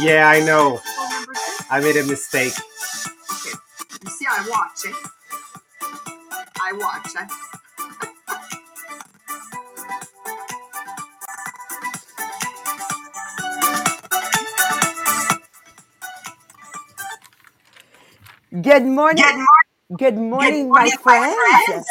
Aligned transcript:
Yeah, 0.00 0.28
I 0.28 0.40
know. 0.40 0.80
Number 1.10 1.34
six. 1.34 1.68
I 1.70 1.80
made 1.80 1.96
a 1.96 2.04
mistake. 2.04 2.54
Okay. 3.32 3.56
You 4.04 4.10
see, 4.10 4.26
I 4.30 4.46
watch 4.48 4.84
it. 4.86 4.96
I 6.60 6.72
watch. 6.74 7.12
it. 7.16 7.30
Good 18.62 18.84
morning. 18.84 19.24
Good 19.24 19.34
morning. 19.36 19.46
Good 19.96 20.18
Good 20.38 20.56
morning, 20.56 20.70
my 20.70 20.90
my 21.06 21.22
friends. 21.26 21.36
friends. 21.36 21.86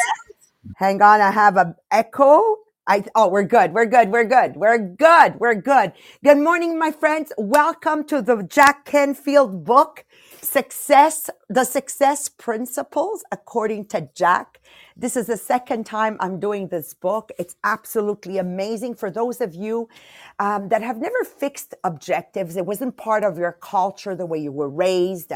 Hang 0.76 1.02
on, 1.02 1.20
I 1.20 1.30
have 1.32 1.56
a 1.56 1.76
echo. 1.90 2.58
I 2.86 3.04
oh, 3.14 3.28
we're 3.28 3.44
good. 3.44 3.72
We're 3.74 3.86
good. 3.86 4.10
We're 4.10 4.24
good. 4.24 4.56
We're 4.56 4.78
good. 4.78 5.40
We're 5.40 5.54
good. 5.56 5.92
Good 6.26 6.38
morning, 6.38 6.76
my 6.76 6.90
friends. 6.90 7.32
Welcome 7.38 8.02
to 8.06 8.20
the 8.20 8.42
Jack 8.42 8.84
Canfield 8.84 9.62
book, 9.62 10.04
Success, 10.42 11.30
the 11.48 11.62
Success 11.62 12.28
Principles 12.28 13.22
according 13.30 13.84
to 13.90 14.08
Jack. 14.12 14.60
This 14.98 15.14
is 15.14 15.26
the 15.26 15.36
second 15.36 15.84
time 15.84 16.16
I'm 16.20 16.40
doing 16.40 16.68
this 16.68 16.94
book. 16.94 17.30
It's 17.38 17.54
absolutely 17.64 18.38
amazing 18.38 18.94
for 18.94 19.10
those 19.10 19.42
of 19.42 19.54
you 19.54 19.90
um, 20.38 20.70
that 20.70 20.80
have 20.80 20.96
never 20.96 21.22
fixed 21.22 21.74
objectives. 21.84 22.56
It 22.56 22.64
wasn't 22.64 22.96
part 22.96 23.22
of 23.22 23.36
your 23.36 23.52
culture, 23.52 24.14
the 24.14 24.24
way 24.24 24.38
you 24.38 24.52
were 24.52 24.70
raised. 24.70 25.32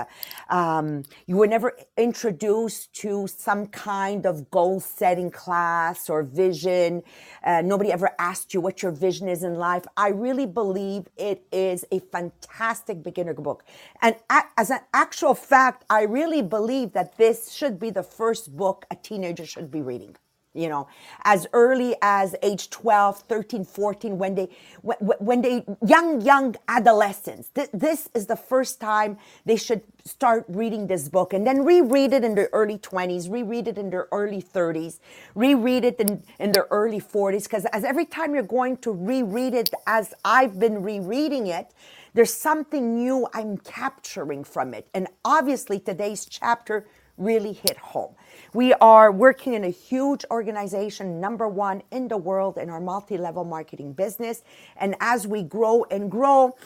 Um, 0.49 1.03
you 1.27 1.37
were 1.37 1.47
never 1.47 1.77
introduced 1.99 2.95
to 3.03 3.27
some 3.27 3.67
kind 3.67 4.25
of 4.25 4.51
goal 4.51 4.81
setting 4.81 5.31
class 5.31 6.09
or 6.09 6.23
vision. 6.23 7.03
Uh, 7.45 7.61
nobody 7.61 7.93
ever 7.93 8.13
asked 8.19 8.55
you 8.55 8.63
what 8.63 8.83
your 8.83 8.93
vision 8.93 9.29
is 9.29 9.43
in 9.43 9.57
life. 9.57 9.85
I 9.95 10.09
really 10.09 10.47
believe 10.47 11.07
it 11.19 11.47
is 11.53 11.85
a 11.93 11.99
fantastic 11.99 13.03
beginner 13.03 13.35
book. 13.35 13.65
And 14.01 14.17
as 14.57 14.71
an 14.71 14.81
actual 14.95 15.35
fact, 15.35 15.85
I 15.91 16.05
really 16.05 16.41
believe 16.41 16.93
that 16.93 17.19
this 17.19 17.53
should 17.53 17.79
be 17.79 17.91
the 17.91 18.03
first 18.03 18.57
book 18.57 18.87
a 18.91 18.97
teenager 18.97 19.50
should 19.51 19.71
be 19.71 19.83
reading 19.83 20.17
you 20.55 20.69
know 20.69 20.89
as 21.25 21.47
early 21.53 21.95
as 22.03 22.35
age 22.43 22.71
12 22.71 23.21
13 23.21 23.65
14 23.65 24.19
when 24.19 24.35
they 24.35 24.49
when, 24.83 25.43
they 25.43 25.65
young 25.87 26.21
young 26.21 26.57
adolescents 26.69 27.51
Th- 27.51 27.69
this 27.73 28.09
is 28.15 28.27
the 28.27 28.37
first 28.37 28.81
time 28.81 29.17
they 29.45 29.57
should 29.57 29.83
start 30.05 30.45
reading 30.49 30.89
this 30.89 31.09
book 31.09 31.33
and 31.33 31.47
then 31.47 31.65
reread 31.65 32.13
it 32.13 32.25
in 32.25 32.35
their 32.35 32.49
early 32.53 32.79
20s 32.79 33.31
reread 33.31 33.69
it 33.69 33.79
in 33.79 33.91
their 33.91 34.09
early 34.11 34.43
30s 34.43 34.99
reread 35.37 35.85
it 35.85 36.01
in, 36.01 36.23
in 36.41 36.53
their 36.53 36.67
early 36.71 37.01
40s 37.01 37.45
because 37.45 37.67
as 37.67 37.85
every 37.85 38.07
time 38.07 38.35
you're 38.35 38.43
going 38.43 38.77
to 38.79 38.91
reread 38.93 39.55
it 39.55 39.71
as 39.87 40.15
i've 40.25 40.59
been 40.59 40.83
rereading 40.83 41.47
it 41.47 41.73
there's 42.15 42.35
something 42.35 42.97
new 42.97 43.29
i'm 43.35 43.57
capturing 43.59 44.43
from 44.43 44.75
it 44.75 44.89
and 44.95 45.07
obviously 45.25 45.79
today's 45.79 46.25
chapter 46.27 46.87
really 47.19 47.55
hit 47.55 47.79
home. 47.79 48.15
We 48.53 48.75
are 48.75 49.13
working 49.13 49.55
in 49.55 49.65
a 49.65 49.71
huge 49.71 50.25
organization, 50.31 51.21
number 51.21 51.49
one 51.49 51.83
in 51.91 52.09
the 52.09 52.17
world 52.17 52.59
in 52.59 52.71
our 52.71 52.81
multi 52.81 53.17
level 53.17 53.45
marketing 53.45 53.93
business. 53.93 54.43
And 54.77 54.97
as 55.01 55.27
we 55.27 55.43
grow 55.43 55.85
and 55.91 56.11
grow, 56.11 56.57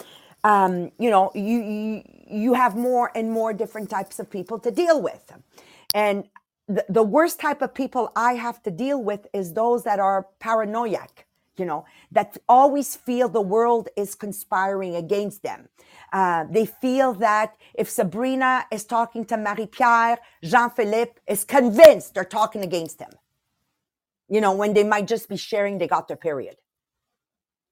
um, 0.45 0.93
you 0.99 1.11
know, 1.11 1.31
you, 1.35 1.63
you, 1.63 2.03
you 2.27 2.55
have 2.55 2.77
more 2.77 3.11
and 3.15 3.31
more 3.31 3.53
different 3.53 3.91
types 3.91 4.19
of 4.19 4.31
people 4.31 4.59
to 4.61 4.71
deal 4.71 5.01
with. 5.01 5.33
And 5.95 6.25
the, 6.69 6.85
the 6.89 7.03
worst 7.03 7.41
type 7.41 7.63
of 7.63 7.75
people 7.75 8.13
I 8.17 8.35
have 8.35 8.63
to 8.65 8.71
deal 8.71 9.03
with 9.03 9.27
is 9.33 9.53
those 9.53 9.85
that 9.85 9.99
are 9.99 10.27
paranoiac 10.41 11.27
you 11.57 11.65
know, 11.65 11.85
that 12.13 12.37
always 12.49 12.97
feel 12.97 13.29
the 13.29 13.41
world 13.41 13.89
is 13.97 14.15
conspiring 14.15 14.97
against 14.97 15.43
them. 15.43 15.69
Uh, 16.13 16.45
they 16.51 16.67
feel 16.67 17.13
that 17.15 17.57
if 17.75 17.89
Sabrina 17.91 18.67
is 18.71 18.85
talking 18.85 19.25
to 19.27 19.37
Marie 19.37 19.67
Pierre, 19.67 20.19
Jean 20.43 20.71
Philippe 20.71 21.21
is 21.27 21.45
convinced 21.45 22.15
they're 22.15 22.25
talking 22.25 22.63
against 22.63 23.01
him. 23.01 23.11
You 24.29 24.41
know, 24.41 24.53
when 24.53 24.75
they 24.75 24.85
might 24.85 25.07
just 25.07 25.29
be 25.29 25.37
sharing 25.37 25.79
they 25.79 25.89
got 25.89 26.09
their 26.09 26.17
period. 26.17 26.57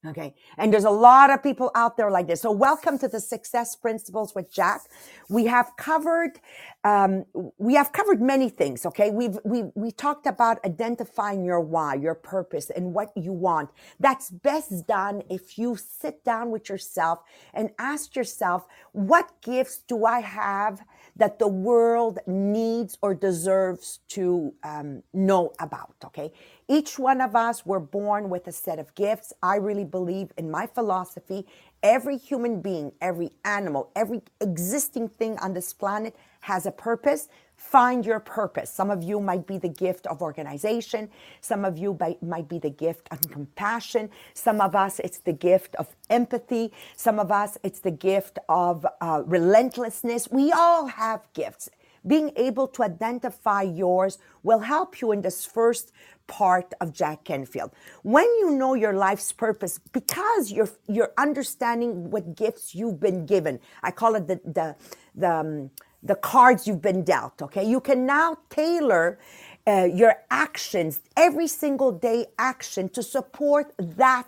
Okay. 0.05 0.35
And 0.59 0.73
there's 0.73 0.85
a 0.85 0.91
lot 0.91 1.31
of 1.31 1.45
people 1.45 1.71
out 1.77 1.97
there 1.97 2.11
like 2.11 2.27
this. 2.27 2.41
So 2.41 2.51
welcome 2.51 2.99
to 2.99 3.07
the 3.07 3.21
success 3.21 3.77
principles 3.77 4.35
with 4.35 4.53
Jack. 4.53 4.81
We 5.29 5.47
have 5.47 5.77
covered, 5.77 6.41
um, 6.83 7.25
we 7.57 7.75
have 7.75 7.93
covered 7.93 8.21
many 8.21 8.49
things. 8.49 8.85
Okay. 8.85 9.11
We've, 9.11 9.39
we, 9.45 9.65
we 9.77 9.93
talked 9.93 10.27
about 10.27 10.59
identifying 10.65 11.45
your 11.45 11.61
why, 11.61 11.95
your 11.95 12.17
purpose 12.17 12.69
and 12.69 12.93
what 12.93 13.13
you 13.17 13.33
want. 13.33 13.71
That's 14.01 14.29
best 14.29 14.89
done 14.89 15.23
if 15.31 15.57
you 15.57 15.77
sit 15.77 16.25
down 16.25 16.51
with 16.51 16.69
yourself 16.69 17.21
and 17.55 17.71
ask 17.79 18.17
yourself, 18.17 18.67
what 18.91 19.31
gifts 19.41 19.79
do 19.87 20.05
I 20.05 20.19
have 20.21 20.81
that 21.17 21.39
the 21.39 21.49
world 21.49 22.19
needs 22.27 22.97
or 23.03 23.15
deserves 23.15 24.01
to 24.09 24.55
um, 24.63 25.03
know 25.13 25.53
about? 25.59 25.95
Okay. 26.05 26.33
Each 26.69 26.99
one 26.99 27.21
of 27.21 27.37
us 27.37 27.67
were 27.67 27.81
born 27.81 28.31
with 28.31 28.47
a 28.47 28.53
set 28.53 28.79
of 28.79 28.95
gifts. 28.95 29.33
I 29.43 29.57
really 29.57 29.85
believe 29.85 30.33
in 30.39 30.51
my 30.51 30.67
philosophy. 30.67 31.47
Every 31.83 32.17
human 32.17 32.61
being, 32.61 32.93
every 33.01 33.31
animal, 33.45 33.91
every 33.95 34.23
existing 34.41 35.09
thing 35.09 35.37
on 35.39 35.53
this 35.53 35.73
planet 35.73 36.17
has 36.41 36.65
a 36.67 36.71
purpose. 36.73 37.29
Find 37.63 38.05
your 38.05 38.21
purpose. 38.21 38.71
Some 38.71 38.91
of 38.91 39.03
you 39.03 39.21
might 39.21 39.47
be 39.47 39.57
the 39.57 39.69
gift 39.69 40.07
of 40.09 40.21
organization. 40.21 41.09
Some 41.41 41.65
of 41.65 41.79
you 41.79 41.97
might, 42.21 42.49
be 42.49 42.59
the 42.59 42.69
gift 42.69 43.09
of 43.13 43.21
compassion. 43.31 44.11
Some 44.35 44.61
of 44.61 44.75
us, 44.75 44.99
it's 44.99 45.19
the 45.19 45.33
gift 45.33 45.77
of 45.77 45.95
empathy. 46.11 46.73
Some 46.97 47.21
of 47.21 47.31
us, 47.31 47.57
it's 47.63 47.79
the 47.81 47.93
gift 47.93 48.39
of 48.49 48.85
uh, 49.01 49.23
relentlessness. 49.25 50.29
We 50.31 50.51
all 50.53 50.87
have 50.89 51.21
gifts. 51.35 51.71
Being 52.05 52.33
able 52.37 52.67
to 52.69 52.83
identify 52.83 53.63
yours 53.63 54.19
will 54.43 54.59
help 54.59 55.01
you 55.01 55.13
in 55.13 55.23
this 55.23 55.47
first 55.47 55.93
part 56.27 56.75
of 56.81 56.93
Jack 56.93 57.25
Canfield. 57.25 57.71
When 58.03 58.27
you 58.41 58.51
know 58.51 58.75
your 58.75 58.93
life's 58.93 59.33
purpose, 59.33 59.79
because 59.93 60.51
you're 60.51 60.69
you're 60.89 61.13
understanding 61.17 62.11
what 62.11 62.35
gifts 62.35 62.75
you've 62.75 62.99
been 63.01 63.25
given. 63.25 63.61
I 63.85 63.93
call 63.93 64.17
it 64.17 64.27
the 64.27 64.41
the 64.45 64.77
the, 65.15 65.31
um, 65.31 65.71
the 66.03 66.17
cards 66.17 66.67
you've 66.67 66.83
been 66.83 67.05
dealt. 67.05 67.43
Okay, 67.43 67.65
you 67.65 67.81
can 67.81 68.07
now 68.07 68.39
tailor. 68.51 69.19
Uh, 69.67 69.85
your 69.85 70.17
actions, 70.31 71.01
every 71.17 71.47
single 71.47 71.93
day 71.93 72.27
action 72.39 72.89
to 72.89 73.03
support 73.03 73.73
that 73.79 74.27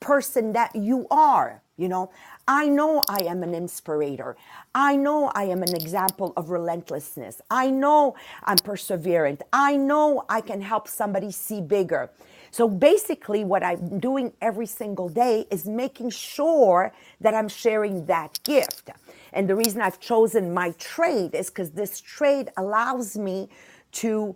person 0.00 0.52
that 0.52 0.74
you 0.76 1.06
are. 1.10 1.62
You 1.76 1.88
know, 1.88 2.10
I 2.48 2.68
know 2.68 3.02
I 3.08 3.24
am 3.24 3.42
an 3.42 3.54
inspirator. 3.54 4.36
I 4.74 4.96
know 4.96 5.30
I 5.34 5.44
am 5.44 5.62
an 5.62 5.74
example 5.76 6.32
of 6.36 6.50
relentlessness. 6.50 7.40
I 7.50 7.70
know 7.70 8.16
I'm 8.44 8.56
perseverant. 8.58 9.42
I 9.52 9.76
know 9.76 10.24
I 10.28 10.40
can 10.40 10.60
help 10.60 10.88
somebody 10.88 11.30
see 11.30 11.60
bigger. 11.60 12.10
So 12.50 12.68
basically, 12.68 13.44
what 13.44 13.62
I'm 13.62 13.98
doing 13.98 14.32
every 14.40 14.66
single 14.66 15.08
day 15.08 15.46
is 15.50 15.66
making 15.66 16.10
sure 16.10 16.92
that 17.20 17.34
I'm 17.34 17.48
sharing 17.48 18.06
that 18.06 18.38
gift. 18.44 18.90
And 19.36 19.48
the 19.48 19.54
reason 19.54 19.82
I've 19.82 20.00
chosen 20.00 20.54
my 20.54 20.70
trade 20.78 21.34
is 21.34 21.50
because 21.50 21.72
this 21.72 22.00
trade 22.00 22.50
allows 22.56 23.18
me 23.18 23.50
to 23.92 24.34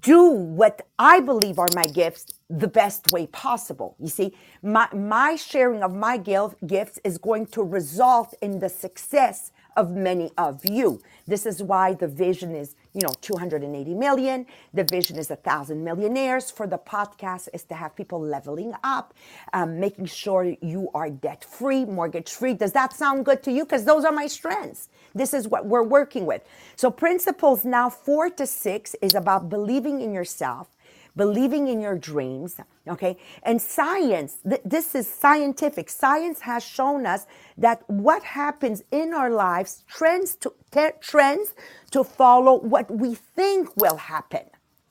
do 0.00 0.30
what 0.30 0.86
I 0.98 1.20
believe 1.20 1.58
are 1.58 1.68
my 1.74 1.84
gifts 1.84 2.26
the 2.50 2.66
best 2.66 3.12
way 3.12 3.28
possible. 3.28 3.94
You 4.00 4.08
see, 4.08 4.34
my, 4.62 4.88
my 4.92 5.36
sharing 5.36 5.84
of 5.84 5.94
my 5.94 6.16
gifts 6.16 6.98
is 7.04 7.16
going 7.18 7.46
to 7.48 7.62
result 7.62 8.34
in 8.42 8.58
the 8.58 8.68
success 8.68 9.52
of 9.76 9.92
many 9.92 10.32
of 10.36 10.62
you. 10.68 11.00
This 11.26 11.46
is 11.46 11.62
why 11.62 11.94
the 11.94 12.08
vision 12.08 12.56
is, 12.56 12.74
you 12.94 13.02
know, 13.02 13.12
280 13.20 13.94
million. 13.94 14.46
The 14.72 14.84
vision 14.84 15.18
is 15.18 15.30
a 15.30 15.36
thousand 15.36 15.84
millionaires. 15.84 16.50
For 16.50 16.66
the 16.66 16.78
podcast 16.78 17.48
is 17.52 17.64
to 17.64 17.74
have 17.74 17.96
people 17.96 18.20
leveling 18.20 18.74
up, 18.84 19.14
um, 19.52 19.80
making 19.80 20.06
sure 20.06 20.56
you 20.62 20.90
are 20.94 21.10
debt 21.10 21.44
free, 21.44 21.84
mortgage 21.84 22.32
free. 22.32 22.54
Does 22.54 22.72
that 22.72 22.92
sound 22.92 23.24
good 23.26 23.42
to 23.44 23.52
you? 23.52 23.64
Because 23.64 23.84
those 23.84 24.04
are 24.04 24.12
my 24.12 24.26
strengths. 24.28 24.88
This 25.14 25.34
is 25.34 25.48
what 25.48 25.66
we're 25.66 25.82
working 25.82 26.26
with. 26.26 26.42
So 26.76 26.90
principles 26.90 27.64
now 27.64 27.90
four 27.90 28.30
to 28.30 28.46
six 28.46 28.94
is 29.02 29.14
about 29.14 29.50
believing 29.50 30.00
in 30.00 30.14
yourself 30.14 30.68
believing 31.16 31.68
in 31.68 31.80
your 31.80 31.96
dreams, 31.96 32.60
okay? 32.88 33.16
And 33.42 33.60
science, 33.60 34.38
th- 34.48 34.62
this 34.64 34.94
is 34.94 35.08
scientific. 35.08 35.88
Science 35.88 36.40
has 36.40 36.64
shown 36.64 37.06
us 37.06 37.26
that 37.58 37.82
what 37.88 38.22
happens 38.22 38.82
in 38.90 39.14
our 39.14 39.30
lives 39.30 39.84
trends 39.88 40.34
to 40.36 40.52
trends 41.00 41.54
to 41.92 42.04
follow 42.04 42.58
what 42.58 42.90
we 42.90 43.14
think 43.14 43.74
will 43.76 43.96
happen. 43.96 44.42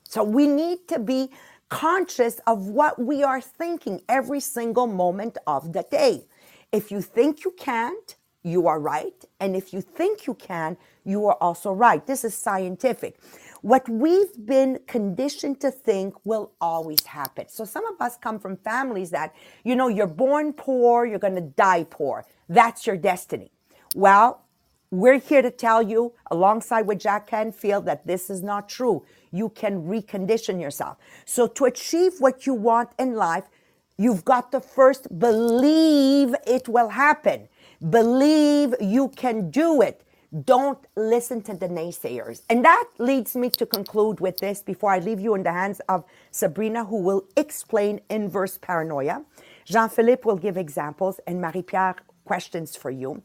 So 0.08 0.24
we 0.24 0.46
need 0.46 0.88
to 0.88 0.98
be 0.98 1.30
conscious 1.68 2.40
of 2.46 2.68
what 2.68 2.98
we 2.98 3.22
are 3.22 3.40
thinking 3.40 4.00
every 4.08 4.40
single 4.40 4.86
moment 4.86 5.38
of 5.46 5.72
the 5.72 5.84
day. 5.90 6.26
If 6.72 6.90
you 6.90 7.00
think 7.00 7.44
you 7.44 7.52
can't, 7.58 8.16
you 8.42 8.66
are 8.68 8.78
right. 8.78 9.24
And 9.40 9.56
if 9.56 9.72
you 9.72 9.80
think 9.80 10.26
you 10.26 10.34
can, 10.34 10.76
you 11.04 11.26
are 11.26 11.36
also 11.40 11.72
right. 11.72 12.06
This 12.06 12.24
is 12.24 12.34
scientific. 12.34 13.18
What 13.64 13.88
we've 13.88 14.44
been 14.44 14.78
conditioned 14.86 15.58
to 15.58 15.70
think 15.70 16.14
will 16.26 16.52
always 16.60 17.02
happen. 17.06 17.48
So 17.48 17.64
some 17.64 17.86
of 17.86 17.98
us 17.98 18.18
come 18.18 18.38
from 18.38 18.58
families 18.58 19.08
that, 19.12 19.34
you 19.64 19.74
know, 19.74 19.88
you're 19.88 20.06
born 20.06 20.52
poor, 20.52 21.06
you're 21.06 21.18
going 21.18 21.36
to 21.36 21.40
die 21.40 21.86
poor. 21.88 22.26
That's 22.46 22.86
your 22.86 22.98
destiny. 22.98 23.50
Well, 23.94 24.42
we're 24.90 25.18
here 25.18 25.40
to 25.40 25.50
tell 25.50 25.80
you, 25.80 26.12
alongside 26.30 26.82
with 26.82 26.98
Jack 26.98 27.26
Canfield, 27.26 27.86
that 27.86 28.06
this 28.06 28.28
is 28.28 28.42
not 28.42 28.68
true. 28.68 29.06
You 29.32 29.48
can 29.48 29.84
recondition 29.84 30.60
yourself. 30.60 30.98
So, 31.24 31.46
to 31.46 31.64
achieve 31.64 32.16
what 32.18 32.46
you 32.46 32.52
want 32.52 32.90
in 32.98 33.14
life, 33.14 33.44
you've 33.96 34.26
got 34.26 34.52
to 34.52 34.60
first 34.60 35.18
believe 35.18 36.34
it 36.46 36.68
will 36.68 36.90
happen. 36.90 37.48
Believe 37.88 38.74
you 38.78 39.08
can 39.08 39.50
do 39.50 39.80
it. 39.80 40.03
Don't 40.42 40.78
listen 40.96 41.42
to 41.42 41.54
the 41.54 41.68
naysayers. 41.68 42.42
And 42.50 42.64
that 42.64 42.86
leads 42.98 43.36
me 43.36 43.50
to 43.50 43.66
conclude 43.66 44.18
with 44.18 44.38
this 44.38 44.62
before 44.62 44.90
I 44.90 44.98
leave 44.98 45.20
you 45.20 45.34
in 45.34 45.44
the 45.44 45.52
hands 45.52 45.80
of 45.88 46.04
Sabrina, 46.32 46.84
who 46.84 47.00
will 47.02 47.24
explain 47.36 48.00
inverse 48.10 48.58
paranoia. 48.58 49.24
Jean 49.64 49.88
Philippe 49.88 50.22
will 50.24 50.36
give 50.36 50.56
examples, 50.56 51.20
and 51.26 51.40
Marie 51.40 51.62
Pierre 51.62 51.96
questions 52.24 52.74
for 52.74 52.90
you. 52.90 53.22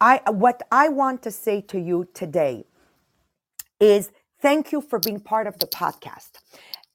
I, 0.00 0.20
what 0.30 0.62
I 0.72 0.88
want 0.88 1.22
to 1.24 1.30
say 1.30 1.60
to 1.62 1.78
you 1.78 2.08
today 2.14 2.64
is 3.78 4.10
thank 4.40 4.72
you 4.72 4.80
for 4.80 4.98
being 4.98 5.20
part 5.20 5.46
of 5.46 5.58
the 5.58 5.66
podcast. 5.66 6.30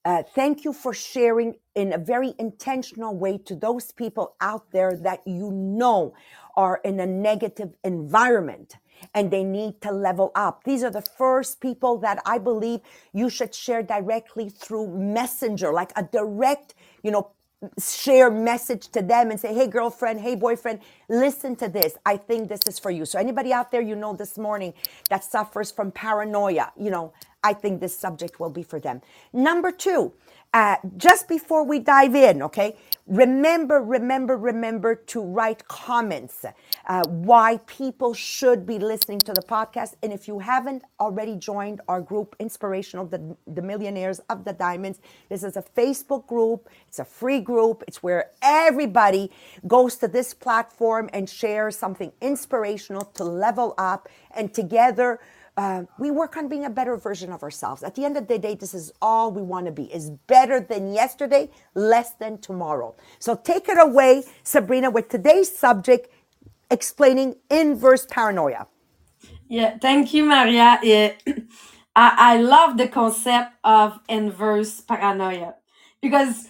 Uh, 0.03 0.23
thank 0.33 0.65
you 0.65 0.73
for 0.73 0.93
sharing 0.93 1.55
in 1.75 1.93
a 1.93 1.97
very 1.97 2.33
intentional 2.39 3.15
way 3.15 3.37
to 3.37 3.55
those 3.55 3.91
people 3.91 4.35
out 4.41 4.71
there 4.71 4.95
that 4.95 5.21
you 5.27 5.51
know 5.51 6.13
are 6.57 6.81
in 6.83 6.99
a 6.99 7.05
negative 7.05 7.75
environment 7.83 8.77
and 9.13 9.31
they 9.31 9.43
need 9.43 9.81
to 9.81 9.91
level 9.91 10.31
up. 10.35 10.63
These 10.63 10.83
are 10.83 10.91
the 10.91 11.01
first 11.01 11.61
people 11.61 11.97
that 11.99 12.21
I 12.25 12.37
believe 12.37 12.81
you 13.13 13.29
should 13.29 13.53
share 13.55 13.83
directly 13.83 14.49
through 14.49 14.87
Messenger, 14.97 15.73
like 15.73 15.91
a 15.95 16.03
direct, 16.03 16.75
you 17.03 17.11
know, 17.11 17.31
share 17.79 18.31
message 18.31 18.89
to 18.89 19.01
them 19.01 19.31
and 19.31 19.39
say, 19.39 19.53
hey, 19.53 19.67
girlfriend, 19.67 20.21
hey, 20.21 20.35
boyfriend, 20.35 20.79
listen 21.09 21.55
to 21.57 21.69
this. 21.69 21.97
I 22.05 22.17
think 22.17 22.49
this 22.49 22.61
is 22.67 22.79
for 22.79 22.91
you. 22.91 23.05
So, 23.05 23.19
anybody 23.19 23.53
out 23.53 23.71
there 23.71 23.81
you 23.81 23.95
know 23.95 24.15
this 24.15 24.37
morning 24.37 24.73
that 25.09 25.23
suffers 25.23 25.71
from 25.71 25.91
paranoia, 25.91 26.73
you 26.77 26.89
know, 26.91 27.13
I 27.43 27.53
think 27.53 27.81
this 27.81 27.97
subject 27.97 28.39
will 28.39 28.49
be 28.49 28.63
for 28.63 28.79
them. 28.79 29.01
Number 29.33 29.71
two, 29.71 30.13
uh, 30.53 30.75
just 30.97 31.27
before 31.27 31.63
we 31.63 31.79
dive 31.79 32.15
in, 32.15 32.41
okay, 32.43 32.75
remember, 33.07 33.81
remember, 33.81 34.37
remember 34.37 34.95
to 34.95 35.21
write 35.21 35.67
comments 35.67 36.45
uh, 36.87 37.03
why 37.07 37.57
people 37.67 38.13
should 38.13 38.65
be 38.65 38.77
listening 38.77 39.19
to 39.19 39.33
the 39.33 39.41
podcast. 39.41 39.95
And 40.03 40.11
if 40.11 40.27
you 40.27 40.39
haven't 40.39 40.83
already 40.99 41.35
joined 41.35 41.81
our 41.87 42.01
group, 42.01 42.35
Inspirational, 42.39 43.05
the, 43.05 43.35
the 43.47 43.61
Millionaires 43.61 44.19
of 44.29 44.43
the 44.43 44.53
Diamonds, 44.53 44.99
this 45.29 45.43
is 45.43 45.55
a 45.55 45.63
Facebook 45.63 46.27
group. 46.27 46.69
It's 46.87 46.99
a 46.99 47.05
free 47.05 47.39
group. 47.39 47.83
It's 47.87 48.03
where 48.03 48.31
everybody 48.41 49.31
goes 49.67 49.95
to 49.97 50.07
this 50.07 50.33
platform 50.33 51.09
and 51.13 51.29
shares 51.29 51.77
something 51.77 52.11
inspirational 52.21 53.05
to 53.15 53.23
level 53.23 53.73
up. 53.77 54.09
And 54.35 54.53
together, 54.53 55.19
uh, 55.57 55.83
we 55.99 56.11
work 56.11 56.37
on 56.37 56.47
being 56.47 56.65
a 56.65 56.69
better 56.69 56.97
version 56.97 57.31
of 57.31 57.43
ourselves. 57.43 57.83
At 57.83 57.95
the 57.95 58.05
end 58.05 58.17
of 58.17 58.27
the 58.27 58.39
day, 58.39 58.55
this 58.55 58.73
is 58.73 58.91
all 59.01 59.31
we 59.31 59.41
want 59.41 59.67
to 59.67 59.71
be: 59.71 59.83
is 59.93 60.11
better 60.27 60.59
than 60.59 60.93
yesterday, 60.93 61.49
less 61.75 62.11
than 62.13 62.39
tomorrow. 62.39 62.95
So 63.19 63.35
take 63.35 63.69
it 63.69 63.77
away, 63.79 64.23
Sabrina, 64.43 64.91
with 64.91 65.09
today's 65.09 65.55
subject, 65.55 66.09
explaining 66.71 67.35
inverse 67.49 68.05
paranoia. 68.09 68.67
Yeah, 69.49 69.77
thank 69.79 70.13
you, 70.13 70.25
Maria. 70.25 70.79
I, 71.95 72.15
I 72.35 72.37
love 72.41 72.77
the 72.77 72.87
concept 72.87 73.53
of 73.63 73.99
inverse 74.09 74.81
paranoia 74.81 75.55
because 76.01 76.47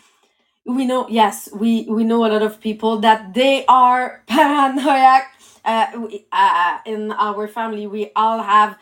we 0.65 0.85
know, 0.85 1.07
yes, 1.09 1.49
we, 1.53 1.87
we 1.89 2.03
know 2.03 2.25
a 2.25 2.29
lot 2.29 2.41
of 2.43 2.61
people 2.61 2.99
that 2.99 3.33
they 3.33 3.65
are 3.67 4.23
paranoid. 4.27 5.23
Uh, 5.65 6.09
uh, 6.31 6.77
in 6.85 7.11
our 7.13 7.47
family, 7.47 7.87
we 7.87 8.11
all 8.15 8.41
have 8.41 8.77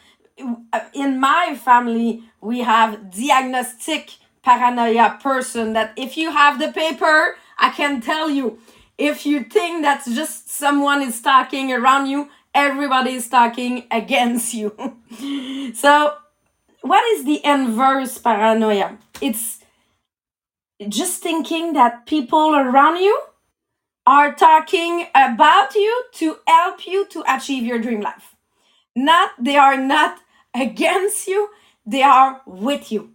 in 0.93 1.19
my 1.19 1.55
family 1.55 2.23
we 2.41 2.59
have 2.59 3.11
diagnostic 3.11 4.11
paranoia 4.43 5.17
person 5.21 5.73
that 5.73 5.93
if 5.97 6.17
you 6.17 6.31
have 6.31 6.59
the 6.59 6.71
paper 6.71 7.35
i 7.57 7.69
can 7.69 8.01
tell 8.01 8.29
you. 8.29 8.59
If 8.97 9.25
you 9.25 9.45
think 9.45 9.83
that's 9.83 10.13
just 10.13 10.49
someone 10.49 11.01
is 11.01 11.21
talking 11.21 11.71
around 11.71 12.07
you 12.07 12.29
everybody 12.53 13.11
is 13.11 13.29
talking 13.29 13.85
against 13.91 14.53
you. 14.53 14.75
So 15.75 16.15
what 16.81 17.03
is 17.13 17.25
the 17.25 17.39
inverse 17.45 18.17
paranoia? 18.17 18.97
It's 19.21 19.59
just 20.87 21.21
thinking 21.21 21.73
that 21.73 22.05
people 22.05 22.55
around 22.55 22.97
you 22.97 23.21
are 24.07 24.33
talking 24.33 25.07
about 25.13 25.75
you 25.75 26.03
to 26.13 26.37
help 26.47 26.87
you 26.87 27.05
to 27.07 27.23
achieve 27.27 27.63
your 27.63 27.79
dream 27.79 28.01
life. 28.01 28.35
Not 28.95 29.31
they 29.39 29.57
are 29.57 29.77
not 29.77 30.19
against 30.53 31.27
you, 31.27 31.49
they 31.85 32.03
are 32.03 32.41
with 32.45 32.91
you. 32.91 33.13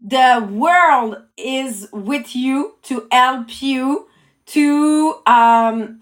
The 0.00 0.48
world 0.50 1.22
is 1.36 1.88
with 1.92 2.34
you 2.34 2.76
to 2.82 3.06
help 3.12 3.62
you 3.62 4.08
to 4.46 5.14
um, 5.26 6.00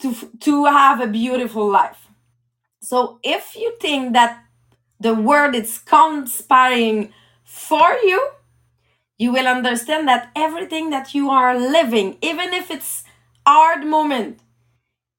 to 0.00 0.14
to 0.40 0.64
have 0.66 1.00
a 1.00 1.06
beautiful 1.06 1.68
life. 1.68 2.08
So 2.80 3.18
if 3.22 3.56
you 3.56 3.76
think 3.80 4.12
that 4.12 4.44
the 5.00 5.14
world 5.14 5.54
is 5.54 5.78
conspiring 5.78 7.12
for 7.44 7.92
you, 8.04 8.30
you 9.18 9.32
will 9.32 9.46
understand 9.46 10.06
that 10.08 10.30
everything 10.36 10.90
that 10.90 11.14
you 11.14 11.30
are 11.30 11.58
living, 11.58 12.18
even 12.22 12.52
if 12.52 12.70
it's 12.70 13.04
hard 13.46 13.84
moment, 13.86 14.40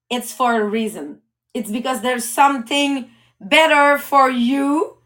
it's 0.09 0.31
for 0.31 0.59
a 0.59 0.63
reason. 0.63 1.21
It's 1.53 1.71
because 1.71 2.01
there's 2.01 2.25
something 2.27 3.09
better 3.39 3.97
for 3.97 4.29
you 4.29 4.97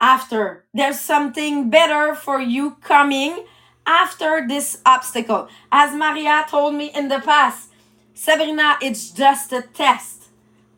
after. 0.00 0.64
There's 0.74 1.00
something 1.00 1.70
better 1.70 2.14
for 2.14 2.40
you 2.40 2.72
coming 2.82 3.44
after 3.86 4.46
this 4.46 4.78
obstacle. 4.84 5.48
As 5.70 5.94
Maria 5.94 6.44
told 6.48 6.74
me 6.74 6.90
in 6.94 7.08
the 7.08 7.20
past, 7.20 7.70
Sabrina, 8.14 8.76
it's 8.82 9.10
just 9.10 9.52
a 9.52 9.62
test. 9.62 10.24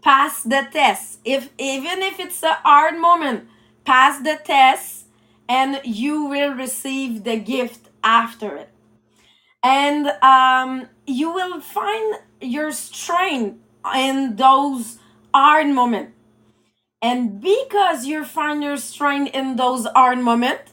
Pass 0.03 0.43
the 0.43 0.69
test. 0.71 1.21
If 1.25 1.51
even 1.59 2.03
if 2.03 2.21
it's 2.21 2.43
a 2.43 2.55
hard 2.55 2.99
moment, 2.99 3.49
pass 3.85 4.23
the 4.23 4.39
test 4.45 5.07
and 5.49 5.81
you 5.85 6.27
will 6.27 6.53
receive 6.53 7.25
the 7.25 7.39
gift 7.39 7.89
after 8.03 8.57
it. 8.57 8.71
And 9.63 10.09
um, 10.23 10.89
you 11.07 11.33
will 11.33 11.61
find 11.61 12.17
your 12.41 12.71
strength 12.73 13.59
in 13.95 14.37
those 14.37 14.99
hard 15.35 15.69
moments 15.69 16.14
and 17.05 17.39
because 17.39 18.07
you 18.07 18.25
find 18.25 18.63
your 18.63 18.79
strength 18.79 19.35
in 19.35 19.57
those 19.57 19.85
hard 19.95 20.21
moments, 20.21 20.73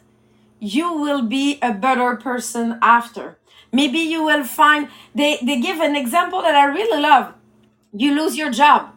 you 0.61 0.93
will 0.93 1.23
be 1.23 1.59
a 1.61 1.73
better 1.73 2.15
person 2.15 2.79
after. 2.81 3.37
Maybe 3.73 3.99
you 3.99 4.23
will 4.23 4.45
find, 4.45 4.87
they, 5.13 5.39
they 5.43 5.59
give 5.59 5.81
an 5.81 5.97
example 5.97 6.41
that 6.41 6.55
I 6.55 6.67
really 6.67 7.01
love. 7.01 7.33
You 7.91 8.15
lose 8.15 8.37
your 8.37 8.49
job. 8.49 8.93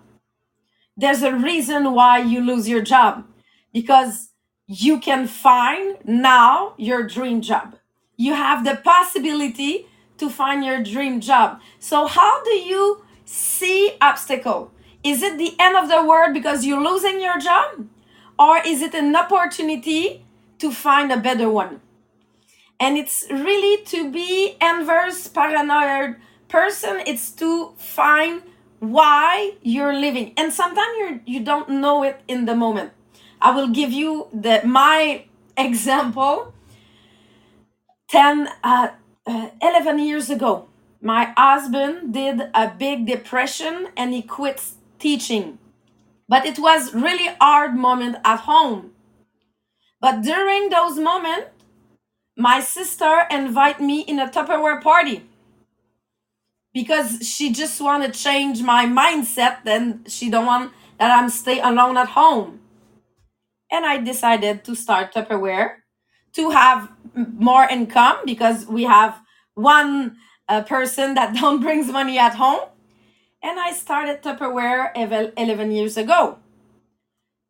There's 0.96 1.22
a 1.22 1.34
reason 1.34 1.92
why 1.92 2.18
you 2.18 2.40
lose 2.40 2.68
your 2.68 2.82
job 2.82 3.24
because 3.72 4.28
you 4.68 5.00
can 5.00 5.26
find 5.26 5.98
now 6.04 6.74
your 6.76 7.02
dream 7.02 7.40
job. 7.40 7.74
You 8.16 8.34
have 8.34 8.64
the 8.64 8.76
possibility 8.76 9.88
to 10.18 10.30
find 10.30 10.64
your 10.64 10.84
dream 10.84 11.20
job. 11.20 11.60
So, 11.80 12.06
how 12.06 12.44
do 12.44 12.52
you 12.52 13.02
see 13.24 13.96
obstacle? 14.00 14.70
Is 15.04 15.22
it 15.22 15.36
the 15.36 15.54
end 15.60 15.76
of 15.76 15.88
the 15.88 16.02
world 16.02 16.32
because 16.32 16.64
you're 16.64 16.82
losing 16.82 17.20
your 17.20 17.38
job? 17.38 17.86
Or 18.38 18.58
is 18.64 18.80
it 18.80 18.94
an 18.94 19.14
opportunity 19.14 20.24
to 20.58 20.72
find 20.72 21.12
a 21.12 21.18
better 21.18 21.50
one? 21.50 21.80
And 22.80 22.96
it's 22.96 23.24
really 23.30 23.84
to 23.84 24.10
be 24.10 24.56
inverse 24.60 25.28
paranoid 25.28 26.16
person, 26.48 27.02
it's 27.06 27.30
to 27.32 27.74
find 27.76 28.42
why 28.80 29.52
you're 29.62 29.94
living. 29.94 30.32
And 30.36 30.52
sometimes 30.52 30.94
you 30.98 31.20
you 31.26 31.40
don't 31.40 31.68
know 31.68 32.02
it 32.02 32.20
in 32.26 32.46
the 32.46 32.56
moment. 32.56 32.92
I 33.40 33.54
will 33.54 33.68
give 33.68 33.92
you 33.92 34.28
the 34.32 34.62
my 34.64 35.26
example 35.56 36.52
10 38.08 38.48
uh, 38.64 38.88
uh, 39.26 39.48
11 39.62 39.98
years 40.00 40.30
ago 40.30 40.68
my 41.00 41.34
husband 41.36 42.14
did 42.14 42.50
a 42.54 42.68
big 42.68 43.06
depression 43.06 43.88
and 43.96 44.14
he 44.14 44.22
quit 44.22 44.60
teaching. 45.04 45.58
But 46.28 46.46
it 46.46 46.58
was 46.58 46.94
really 46.94 47.30
hard 47.40 47.76
moment 47.76 48.16
at 48.24 48.40
home. 48.40 48.92
But 50.00 50.22
during 50.22 50.70
those 50.70 50.98
moments, 50.98 51.50
my 52.36 52.60
sister 52.60 53.14
invite 53.30 53.80
me 53.80 54.02
in 54.02 54.18
a 54.20 54.28
Tupperware 54.28 54.82
party 54.82 55.24
because 56.74 57.26
she 57.28 57.52
just 57.52 57.80
want 57.80 58.04
to 58.04 58.10
change 58.26 58.62
my 58.62 58.86
mindset 58.86 59.58
and 59.66 60.10
she 60.10 60.30
don't 60.30 60.46
want 60.46 60.72
that 60.98 61.10
I'm 61.18 61.30
stay 61.30 61.60
alone 61.60 61.96
at 61.98 62.10
home. 62.10 62.60
and 63.70 63.86
I 63.86 63.98
decided 63.98 64.64
to 64.66 64.76
start 64.76 65.14
Tupperware 65.14 65.76
to 66.34 66.50
have 66.50 66.90
more 67.14 67.66
income 67.68 68.18
because 68.26 68.66
we 68.66 68.84
have 68.84 69.20
one 69.54 70.16
uh, 70.48 70.62
person 70.62 71.14
that 71.14 71.34
don't 71.40 71.60
brings 71.60 71.88
money 71.88 72.18
at 72.18 72.34
home. 72.36 72.68
And 73.44 73.60
I 73.60 73.72
started 73.72 74.22
Tupperware 74.22 74.90
11 74.96 75.70
years 75.72 75.98
ago. 75.98 76.38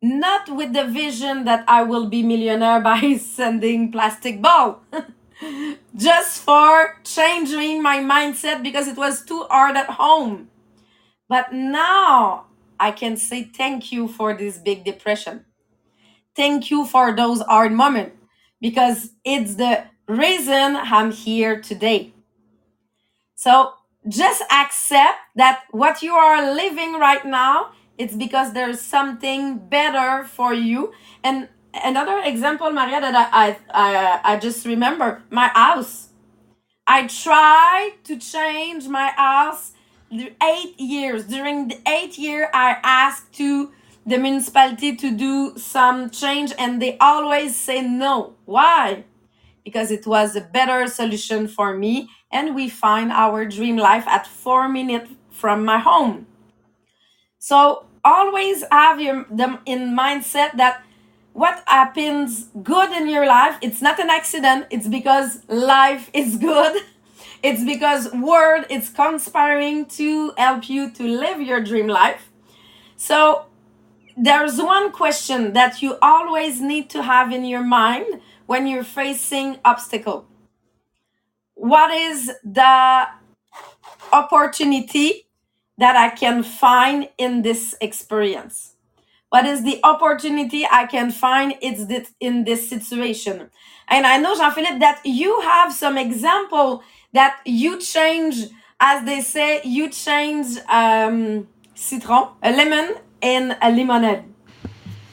Not 0.01 0.55
with 0.55 0.73
the 0.73 0.85
vision 0.85 1.45
that 1.45 1.63
I 1.67 1.83
will 1.83 2.07
be 2.07 2.21
millionaire 2.21 2.81
by 2.91 3.17
sending 3.17 3.91
plastic 3.91 4.41
ball. 4.41 4.81
Just 5.95 6.41
for 6.43 6.99
changing 7.03 7.81
my 7.81 7.99
mindset 7.99 8.61
because 8.61 8.87
it 8.87 8.97
was 8.97 9.23
too 9.25 9.47
hard 9.49 9.77
at 9.77 9.89
home. 9.91 10.49
But 11.29 11.53
now 11.53 12.47
I 12.79 12.91
can 12.91 13.17
say 13.17 13.43
thank 13.43 13.91
you 13.91 14.07
for 14.07 14.35
this 14.35 14.57
big 14.59 14.83
depression 14.83 15.45
thank 16.35 16.69
you 16.69 16.85
for 16.85 17.15
those 17.15 17.41
hard 17.41 17.71
moments 17.71 18.17
because 18.61 19.11
it's 19.23 19.55
the 19.55 19.85
reason 20.07 20.75
I'm 20.75 21.11
here 21.11 21.61
today. 21.61 22.13
So 23.35 23.73
just 24.07 24.43
accept 24.51 25.19
that 25.35 25.63
what 25.71 26.01
you 26.01 26.13
are 26.13 26.53
living 26.53 26.93
right 26.93 27.25
now, 27.25 27.71
it's 27.97 28.15
because 28.15 28.53
there's 28.53 28.81
something 28.81 29.57
better 29.57 30.25
for 30.25 30.53
you. 30.53 30.93
And 31.23 31.49
another 31.73 32.19
example, 32.19 32.71
Maria, 32.71 33.01
that 33.01 33.29
I 33.33 33.57
I, 33.69 34.19
I, 34.33 34.37
just 34.37 34.65
remember 34.65 35.23
my 35.29 35.47
house. 35.47 36.09
I 36.87 37.07
tried 37.07 37.93
to 38.03 38.17
change 38.17 38.87
my 38.87 39.09
house 39.15 39.71
eight 40.11 40.79
years. 40.79 41.25
During 41.25 41.69
the 41.69 41.79
eight 41.87 42.17
year, 42.17 42.49
I 42.53 42.77
asked 42.83 43.33
to 43.33 43.71
the 44.05 44.17
municipality 44.17 44.95
to 44.95 45.11
do 45.11 45.57
some 45.57 46.11
change, 46.11 46.53
and 46.59 46.81
they 46.81 46.97
always 46.99 47.55
say 47.55 47.81
no. 47.81 48.35
Why? 48.45 49.05
Because 49.65 49.91
it 49.91 50.07
was 50.07 50.35
a 50.35 50.41
better 50.41 50.87
solution 50.87 51.49
for 51.49 51.75
me, 51.75 52.07
and 52.31 52.55
we 52.55 52.69
find 52.69 53.11
our 53.11 53.45
dream 53.45 53.77
life 53.77 54.07
at 54.07 54.25
four 54.27 54.69
minutes 54.69 55.11
from 55.31 55.65
my 55.65 55.79
home. 55.79 56.27
So 57.39 57.85
always 58.03 58.63
have 58.71 59.01
your 59.01 59.25
them 59.29 59.59
in 59.65 59.97
mindset 59.97 60.55
that 60.57 60.83
what 61.33 61.63
happens 61.67 62.49
good 62.63 62.91
in 62.91 63.09
your 63.09 63.25
life, 63.25 63.57
it's 63.61 63.81
not 63.81 63.99
an 63.99 64.09
accident. 64.09 64.67
It's 64.69 64.87
because 64.87 65.41
life 65.49 66.09
is 66.13 66.37
good. 66.37 66.81
It's 67.43 67.63
because 67.63 68.11
word 68.11 68.65
is 68.71 68.89
conspiring 68.89 69.85
to 69.97 70.33
help 70.35 70.67
you 70.67 70.89
to 70.91 71.03
live 71.03 71.39
your 71.39 71.61
dream 71.61 71.87
life. 71.87 72.31
So 72.97 73.45
there's 74.17 74.59
one 74.59 74.91
question 74.91 75.53
that 75.53 75.81
you 75.83 75.99
always 76.01 76.59
need 76.59 76.89
to 76.91 77.03
have 77.03 77.31
in 77.31 77.45
your 77.45 77.63
mind 77.63 78.07
when 78.45 78.67
you're 78.67 78.83
facing 78.83 79.57
obstacle. 79.65 80.25
What 81.55 81.91
is 81.91 82.31
the 82.43 83.07
opportunity 84.11 85.27
that 85.77 85.95
I 85.95 86.09
can 86.09 86.43
find 86.43 87.09
in 87.17 87.41
this 87.41 87.75
experience? 87.81 88.73
What 89.29 89.45
is 89.45 89.63
the 89.63 89.79
opportunity 89.83 90.65
I 90.69 90.85
can 90.85 91.11
find 91.11 91.55
it's 91.61 92.11
in 92.19 92.43
this 92.45 92.69
situation? 92.69 93.49
And 93.87 94.05
I 94.05 94.17
know, 94.17 94.35
Jean 94.35 94.51
Philippe, 94.51 94.79
that 94.79 95.01
you 95.03 95.41
have 95.41 95.73
some 95.73 95.97
example 95.97 96.83
that 97.13 97.39
you 97.45 97.79
change, 97.79 98.47
as 98.79 99.05
they 99.05 99.21
say, 99.21 99.61
you 99.63 99.89
change 99.89 100.57
um, 100.69 101.47
citron, 101.73 102.29
a 102.43 102.51
lemon, 102.51 102.95
in 103.21 103.55
a 103.61 103.71
lemonade. 103.71 104.23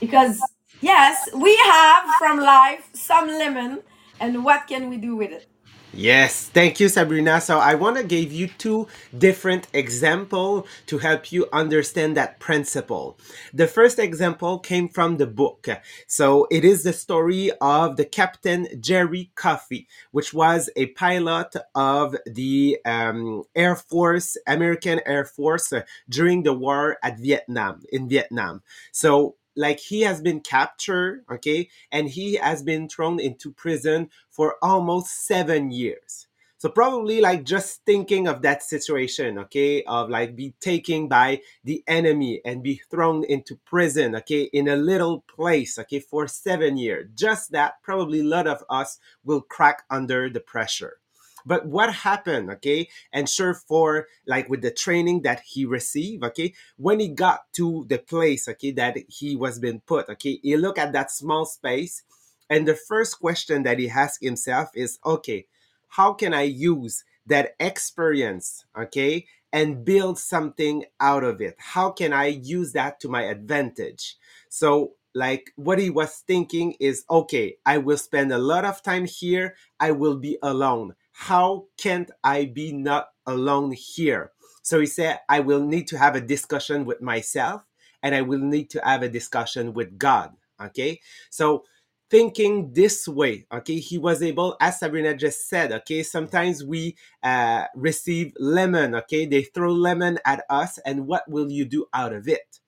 Because, 0.01 0.41
yes, 0.83 1.31
we 1.35 1.57
have 1.57 2.05
from 2.19 2.39
life 2.39 2.91
some 2.93 3.29
lemon, 3.29 3.81
and 4.21 4.45
what 4.45 4.67
can 4.67 4.91
we 4.91 4.99
do 4.99 5.17
with 5.17 5.33
it? 5.33 5.47
Yes, 5.95 6.49
thank 6.49 6.81
you, 6.81 6.89
Sabrina. 6.89 7.39
So 7.39 7.59
I 7.59 7.75
want 7.75 7.99
to 7.99 8.03
give 8.03 8.33
you 8.33 8.49
two 8.49 8.89
different 9.19 9.69
example 9.75 10.67
to 10.87 10.97
help 10.97 11.31
you 11.31 11.49
understand 11.53 12.17
that 12.17 12.41
principle. 12.41 13.19
The 13.53 13.67
first 13.67 13.99
example 13.99 14.59
came 14.59 14.89
from 14.89 15.19
the 15.19 15.27
book. 15.27 15.69
So 16.07 16.47
it 16.51 16.65
is 16.65 16.83
the 16.83 16.95
story 16.95 17.51
of 17.61 17.99
the 17.99 18.07
Captain 18.07 18.69
Jerry 18.81 19.33
Coffee, 19.35 19.87
which 20.13 20.33
was 20.33 20.71
a 20.77 20.87
pilot 20.87 21.55
of 21.75 22.17
the 22.25 22.79
um, 22.87 23.43
Air 23.55 23.77
Force, 23.77 24.39
American 24.47 24.99
Air 25.05 25.27
Force 25.27 25.75
uh, 25.75 25.83
during 26.09 26.43
the 26.43 26.55
war 26.55 26.97
at 27.03 27.19
Vietnam, 27.19 27.83
in 27.93 28.09
Vietnam. 28.09 28.63
So 28.93 29.37
like 29.57 29.81
he 29.81 30.03
has 30.03 30.21
been 30.21 30.41
captured, 30.41 31.25
okay, 31.31 31.69
and 31.91 32.09
he 32.09 32.35
has 32.35 32.63
been 32.63 32.89
thrown 32.89 33.21
into 33.21 33.53
prison 33.53 34.11
for 34.31 34.57
almost 34.63 35.27
seven 35.27 35.71
years. 35.71 36.27
So 36.63 36.69
probably 36.69 37.21
like 37.21 37.43
just 37.43 37.85
thinking 37.85 38.29
of 38.29 38.43
that 38.43 38.63
situation, 38.63 39.37
okay, 39.37 39.83
of 39.83 40.09
like 40.09 40.37
be 40.37 40.55
taken 40.61 41.09
by 41.09 41.41
the 41.65 41.83
enemy 41.89 42.41
and 42.45 42.63
be 42.63 42.81
thrown 42.89 43.25
into 43.25 43.57
prison, 43.65 44.15
okay, 44.15 44.43
in 44.43 44.69
a 44.69 44.77
little 44.77 45.23
place, 45.23 45.77
okay, 45.81 45.99
for 45.99 46.29
seven 46.29 46.77
years. 46.77 47.09
Just 47.17 47.51
that, 47.51 47.83
probably 47.83 48.21
a 48.21 48.25
lot 48.25 48.47
of 48.47 48.63
us 48.71 49.01
will 49.25 49.41
crack 49.41 49.83
under 49.91 50.31
the 50.31 50.39
pressure. 50.39 51.02
But 51.45 51.67
what 51.67 51.93
happened, 51.93 52.51
okay, 52.51 52.89
and 53.13 53.29
sure 53.29 53.55
for 53.55 54.07
like 54.27 54.49
with 54.49 54.63
the 54.63 54.71
training 54.71 55.23
that 55.23 55.41
he 55.41 55.65
received, 55.65 56.25
okay, 56.25 56.55
when 56.77 57.01
he 57.01 57.09
got 57.09 57.53
to 57.55 57.87
the 57.89 57.99
place, 57.99 58.49
okay, 58.49 58.73
that 58.73 58.97
he 59.09 59.37
was 59.37 59.59
being 59.59 59.81
put, 59.87 60.09
okay, 60.09 60.39
he 60.43 60.57
looked 60.57 60.79
at 60.79 60.93
that 60.93 61.11
small 61.11 61.45
space 61.47 62.03
and 62.51 62.69
the 62.69 62.75
first 62.75 63.19
question 63.19 63.63
that 63.63 63.79
he 63.79 63.89
asked 63.89 64.23
himself 64.23 64.69
is, 64.75 64.99
okay, 65.07 65.47
how 65.89 66.13
can 66.13 66.35
I 66.35 66.43
use 66.43 67.03
that 67.27 67.55
experience, 67.59 68.67
okay, 68.79 69.27
and 69.53 69.85
build 69.85 70.19
something 70.19 70.85
out 71.01 71.25
of 71.25 71.41
it? 71.41 71.55
How 71.59 71.91
can 71.91 72.13
I 72.13 72.27
use 72.27 72.73
that 72.73 73.01
to 73.01 73.09
my 73.09 73.23
advantage? 73.23 74.17
So, 74.51 74.93
like, 75.15 75.53
what 75.57 75.79
he 75.79 75.89
was 75.89 76.23
thinking 76.27 76.75
is, 76.79 77.05
okay, 77.09 77.57
I 77.65 77.79
will 77.79 77.99
spend 77.99 78.33
a 78.33 78.39
lot 78.39 78.67
of 78.67 78.83
time 78.83 79.07
here. 79.07 79.57
I 79.81 79.93
will 79.93 80.17
be 80.17 80.39
alone. 80.43 80.95
How 81.23 81.67
can't 81.79 82.11
I 82.25 82.47
be 82.47 82.73
not 82.73 83.11
alone 83.27 83.71
here? 83.71 84.33
So 84.63 84.81
he 84.81 84.87
said, 84.87 85.21
I 85.29 85.39
will 85.39 85.65
need 85.65 85.87
to 85.89 85.99
have 85.99 86.17
a 86.17 86.21
discussion 86.21 86.85
with 86.85 87.01
myself 87.01 87.63
and 88.03 88.13
I 88.13 88.23
will 88.23 88.41
need 88.41 88.71
to 88.71 88.81
have 88.85 89.05
a 89.05 89.09
discussion 89.09 89.73
with 89.73 89.99
God. 89.99 90.33
Okay. 90.61 91.01
So 91.31 91.63
thinking 92.11 92.73
this 92.75 93.09
way 93.09 93.47
okay 93.51 93.79
he 93.79 93.97
was 93.97 94.23
able 94.23 94.55
as 94.61 94.79
sabrina 94.79 95.17
just 95.17 95.49
said 95.49 95.73
okay 95.73 96.03
sometimes 96.03 96.63
we 96.63 96.95
uh, 97.23 97.65
receive 97.75 98.35
lemon 98.39 98.95
okay 98.95 99.25
they 99.25 99.43
throw 99.43 99.73
lemon 99.73 100.19
at 100.27 100.45
us 100.51 100.77
and 100.85 101.07
what 101.07 101.23
will 101.27 101.51
you 101.51 101.65
do 101.65 101.87
out 101.95 102.13
of 102.13 102.29
it 102.29 102.61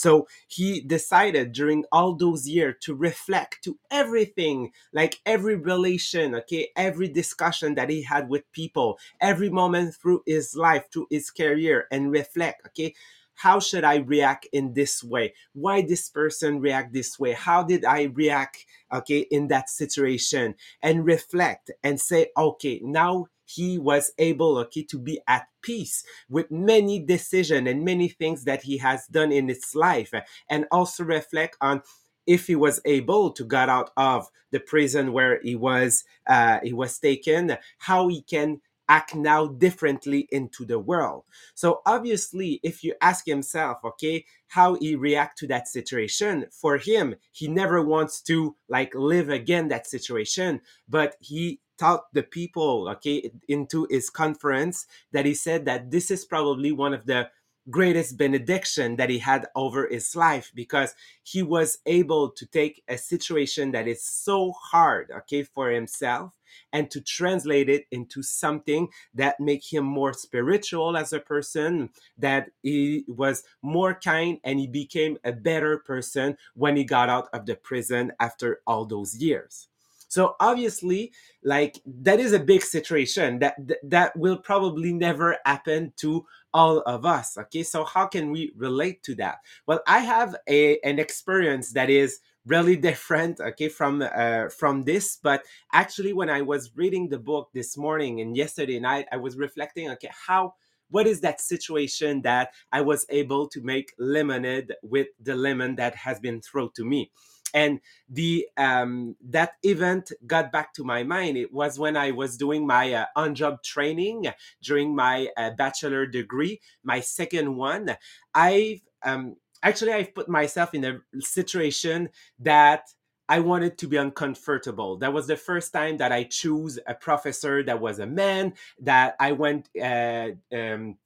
so 0.00 0.26
he 0.48 0.80
decided 0.80 1.52
during 1.52 1.84
all 1.92 2.14
those 2.14 2.48
years 2.48 2.74
to 2.80 2.94
reflect 2.94 3.62
to 3.62 3.78
everything 3.90 4.70
like 4.92 5.20
every 5.26 5.56
relation 5.56 6.34
okay 6.34 6.68
every 6.76 7.08
discussion 7.08 7.74
that 7.74 7.90
he 7.90 8.02
had 8.02 8.28
with 8.28 8.50
people 8.52 8.98
every 9.20 9.50
moment 9.50 9.94
through 9.94 10.22
his 10.26 10.56
life 10.56 10.84
through 10.92 11.06
his 11.10 11.30
career 11.30 11.86
and 11.90 12.10
reflect 12.10 12.62
okay 12.66 12.94
how 13.40 13.58
should 13.58 13.84
i 13.84 13.96
react 13.96 14.46
in 14.52 14.74
this 14.74 15.02
way? 15.02 15.32
Why 15.54 15.80
this 15.80 16.10
person 16.10 16.60
react 16.60 16.92
this 16.92 17.18
way? 17.18 17.32
How 17.32 17.62
did 17.62 17.86
i 17.86 18.02
react 18.12 18.66
okay 18.92 19.20
in 19.30 19.48
that 19.48 19.70
situation? 19.70 20.56
And 20.82 21.06
reflect 21.06 21.70
and 21.82 21.98
say 21.98 22.28
okay 22.36 22.80
now 22.84 23.28
he 23.54 23.78
was 23.78 24.12
able 24.18 24.58
okay 24.58 24.82
to 24.84 24.98
be 24.98 25.20
at 25.26 25.46
peace 25.62 26.04
with 26.28 26.50
many 26.50 26.98
decisions 26.98 27.68
and 27.68 27.84
many 27.84 28.08
things 28.08 28.44
that 28.44 28.62
he 28.62 28.78
has 28.78 29.06
done 29.06 29.32
in 29.32 29.48
his 29.48 29.74
life 29.74 30.12
and 30.48 30.66
also 30.70 31.04
reflect 31.04 31.56
on 31.60 31.82
if 32.26 32.46
he 32.46 32.54
was 32.54 32.80
able 32.84 33.30
to 33.32 33.44
get 33.44 33.68
out 33.68 33.90
of 33.96 34.28
the 34.50 34.60
prison 34.60 35.12
where 35.12 35.40
he 35.42 35.54
was 35.54 36.04
uh, 36.26 36.58
he 36.62 36.72
was 36.72 36.98
taken 36.98 37.56
how 37.78 38.08
he 38.08 38.22
can 38.22 38.60
act 38.88 39.14
now 39.14 39.46
differently 39.46 40.28
into 40.32 40.64
the 40.64 40.78
world. 40.78 41.22
So 41.54 41.80
obviously 41.86 42.58
if 42.64 42.82
you 42.82 42.94
ask 43.00 43.24
himself 43.24 43.78
okay 43.84 44.24
how 44.48 44.74
he 44.74 44.96
react 44.96 45.38
to 45.38 45.46
that 45.46 45.68
situation 45.68 46.46
for 46.50 46.76
him 46.76 47.14
he 47.30 47.46
never 47.46 47.80
wants 47.80 48.20
to 48.22 48.56
like 48.68 48.92
live 48.94 49.28
again 49.28 49.68
that 49.68 49.86
situation 49.86 50.60
but 50.88 51.14
he 51.20 51.60
taught 51.80 52.12
the 52.12 52.22
people 52.22 52.88
okay 52.90 53.30
into 53.48 53.86
his 53.90 54.10
conference 54.10 54.86
that 55.12 55.24
he 55.24 55.34
said 55.34 55.64
that 55.64 55.90
this 55.90 56.10
is 56.10 56.26
probably 56.26 56.70
one 56.70 56.92
of 56.92 57.06
the 57.06 57.28
greatest 57.70 58.18
benediction 58.18 58.96
that 58.96 59.08
he 59.10 59.18
had 59.18 59.46
over 59.54 59.88
his 59.88 60.14
life 60.14 60.52
because 60.54 60.94
he 61.22 61.42
was 61.42 61.78
able 61.86 62.30
to 62.30 62.44
take 62.46 62.82
a 62.88 62.98
situation 62.98 63.72
that 63.72 63.88
is 63.88 64.02
so 64.04 64.52
hard 64.52 65.10
okay 65.10 65.42
for 65.42 65.70
himself 65.70 66.36
and 66.72 66.90
to 66.90 67.00
translate 67.00 67.68
it 67.68 67.86
into 67.90 68.22
something 68.22 68.88
that 69.14 69.40
make 69.40 69.72
him 69.72 69.84
more 69.84 70.12
spiritual 70.12 70.96
as 70.96 71.12
a 71.12 71.20
person, 71.20 71.90
that 72.18 72.50
he 72.62 73.04
was 73.08 73.44
more 73.62 73.94
kind 73.94 74.38
and 74.44 74.58
he 74.58 74.66
became 74.66 75.16
a 75.24 75.32
better 75.32 75.78
person 75.78 76.36
when 76.54 76.76
he 76.76 76.84
got 76.84 77.08
out 77.08 77.28
of 77.32 77.46
the 77.46 77.54
prison 77.54 78.12
after 78.20 78.60
all 78.66 78.84
those 78.84 79.16
years. 79.16 79.69
So 80.10 80.34
obviously, 80.40 81.12
like 81.44 81.80
that 81.86 82.18
is 82.18 82.32
a 82.32 82.40
big 82.40 82.62
situation 82.62 83.38
that 83.38 83.54
that 83.84 84.16
will 84.16 84.36
probably 84.36 84.92
never 84.92 85.38
happen 85.46 85.92
to 85.98 86.26
all 86.52 86.80
of 86.80 87.06
us. 87.06 87.38
Okay, 87.38 87.62
so 87.62 87.84
how 87.84 88.06
can 88.06 88.32
we 88.32 88.52
relate 88.56 89.04
to 89.04 89.14
that? 89.14 89.38
Well, 89.66 89.80
I 89.86 90.00
have 90.00 90.34
a 90.48 90.80
an 90.80 90.98
experience 90.98 91.72
that 91.72 91.90
is 91.90 92.18
really 92.46 92.74
different 92.74 93.38
okay 93.38 93.68
from 93.68 94.02
uh, 94.02 94.48
from 94.48 94.82
this 94.82 95.18
but 95.22 95.44
actually 95.74 96.14
when 96.14 96.30
i 96.30 96.40
was 96.40 96.70
reading 96.74 97.06
the 97.06 97.18
book 97.18 97.50
this 97.52 97.76
morning 97.76 98.22
and 98.22 98.34
yesterday 98.34 98.80
night 98.80 99.06
i 99.12 99.16
was 99.16 99.36
reflecting 99.36 99.90
okay 99.90 100.08
how 100.26 100.54
what 100.88 101.06
is 101.06 101.20
that 101.20 101.38
situation 101.38 102.22
that 102.22 102.50
i 102.72 102.80
was 102.80 103.04
able 103.10 103.46
to 103.46 103.60
make 103.60 103.92
lemonade 103.98 104.72
with 104.82 105.08
the 105.20 105.34
lemon 105.34 105.76
that 105.76 105.94
has 105.94 106.18
been 106.18 106.40
thrown 106.40 106.70
to 106.74 106.82
me 106.82 107.10
and 107.54 107.80
the 108.08 108.46
um, 108.56 109.16
that 109.22 109.52
event 109.62 110.12
got 110.26 110.52
back 110.52 110.72
to 110.74 110.84
my 110.84 111.02
mind 111.02 111.36
it 111.36 111.52
was 111.52 111.78
when 111.78 111.96
i 111.96 112.10
was 112.10 112.36
doing 112.36 112.66
my 112.66 112.92
uh, 112.92 113.06
on-job 113.16 113.62
training 113.62 114.26
during 114.62 114.94
my 114.94 115.28
uh, 115.36 115.50
bachelor 115.50 116.06
degree 116.06 116.60
my 116.82 117.00
second 117.00 117.56
one 117.56 117.96
i've 118.34 118.80
um, 119.04 119.36
actually 119.62 119.92
i've 119.92 120.14
put 120.14 120.28
myself 120.28 120.74
in 120.74 120.84
a 120.84 121.00
situation 121.20 122.08
that 122.38 122.88
I 123.30 123.38
wanted 123.38 123.78
to 123.78 123.86
be 123.86 123.96
uncomfortable. 123.96 124.96
That 124.96 125.12
was 125.12 125.28
the 125.28 125.36
first 125.36 125.72
time 125.72 125.98
that 125.98 126.10
I 126.10 126.24
chose 126.24 126.80
a 126.84 126.94
professor 126.94 127.62
that 127.62 127.80
was 127.80 128.00
a 128.00 128.06
man. 128.06 128.54
That 128.80 129.14
I 129.20 129.30
went 129.30 129.68
uh, 129.80 130.30
um, 130.52 130.96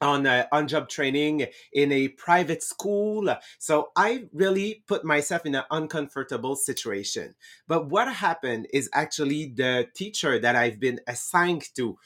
on 0.00 0.26
uh, 0.26 0.46
on 0.52 0.68
job 0.68 0.88
training 0.88 1.46
in 1.72 1.92
a 1.92 2.08
private 2.08 2.62
school. 2.62 3.34
So 3.58 3.90
I 3.96 4.24
really 4.32 4.82
put 4.86 5.04
myself 5.04 5.46
in 5.46 5.54
an 5.54 5.64
uncomfortable 5.70 6.56
situation. 6.56 7.34
But 7.66 7.88
what 7.88 8.12
happened 8.12 8.68
is 8.72 8.90
actually 8.92 9.52
the 9.54 9.86
teacher 9.94 10.38
that 10.38 10.56
I've 10.56 10.80
been 10.80 11.00
assigned 11.06 11.64
to 11.76 11.98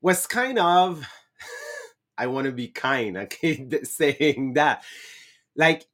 was 0.00 0.26
kind 0.26 0.58
of 0.58 1.06
I 2.18 2.26
want 2.26 2.46
to 2.46 2.52
be 2.52 2.68
kind, 2.68 3.16
okay, 3.24 3.68
saying 3.84 4.54
that 4.54 4.82
like 5.56 5.86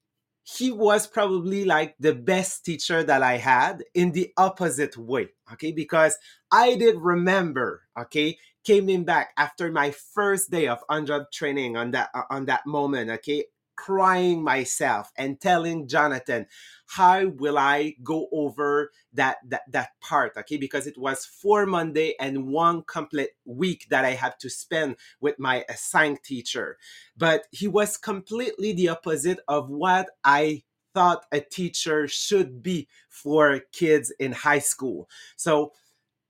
he 0.45 0.71
was 0.71 1.07
probably 1.07 1.65
like 1.65 1.95
the 1.99 2.15
best 2.15 2.67
teacher 2.67 3.03
that 3.03 3.23
I 3.23 3.39
had 3.39 3.83
in 3.95 4.13
the 4.13 4.31
opposite 4.37 4.97
way. 4.97 5.29
Okay. 5.53 5.73
Because 5.73 6.19
I 6.53 6.77
did 6.77 6.97
remember, 6.97 7.83
okay, 7.99 8.39
coming 8.67 9.05
back 9.05 9.33
after 9.37 9.71
my 9.71 9.91
first 9.91 10.51
day 10.51 10.69
of 10.69 10.79
on 10.89 11.07
job 11.07 11.25
training 11.33 11.77
on 11.77 11.93
that, 11.93 12.11
uh, 12.15 12.23
on 12.31 12.47
that 12.47 12.67
moment. 12.67 13.11
Okay 13.11 13.45
crying 13.77 14.43
myself 14.43 15.11
and 15.17 15.41
telling 15.41 15.89
Jonathan, 15.89 16.47
how 16.87 17.27
will 17.27 17.59
I 17.59 17.97
go 18.03 18.29
over 18.33 18.91
that, 19.13 19.39
that, 19.49 19.63
that 19.71 19.91
part? 20.01 20.37
Okay. 20.37 20.57
Because 20.57 20.87
it 20.87 20.99
was 20.99 21.25
four 21.25 21.67
Monday 21.67 22.15
and 22.21 22.49
one 22.49 22.83
complete 22.83 23.31
week 23.45 23.87
that 23.91 24.05
I 24.05 24.11
had 24.11 24.39
to 24.41 24.51
spend 24.51 24.97
with 25.21 25.39
my 25.39 25.65
assigned 25.69 26.23
teacher. 26.23 26.79
But 27.17 27.47
he 27.51 27.69
was 27.69 27.97
completely 27.97 28.73
the 28.73 28.89
opposite 28.91 29.41
of 29.49 29.69
what 29.71 30.09
I 30.23 30.63
thought 30.95 31.27
a 31.33 31.41
teacher 31.41 32.07
should 32.07 32.63
be 32.63 32.89
for 33.09 33.61
kids 33.73 34.13
in 34.21 34.33
high 34.33 34.61
school. 34.61 35.09
So 35.37 35.73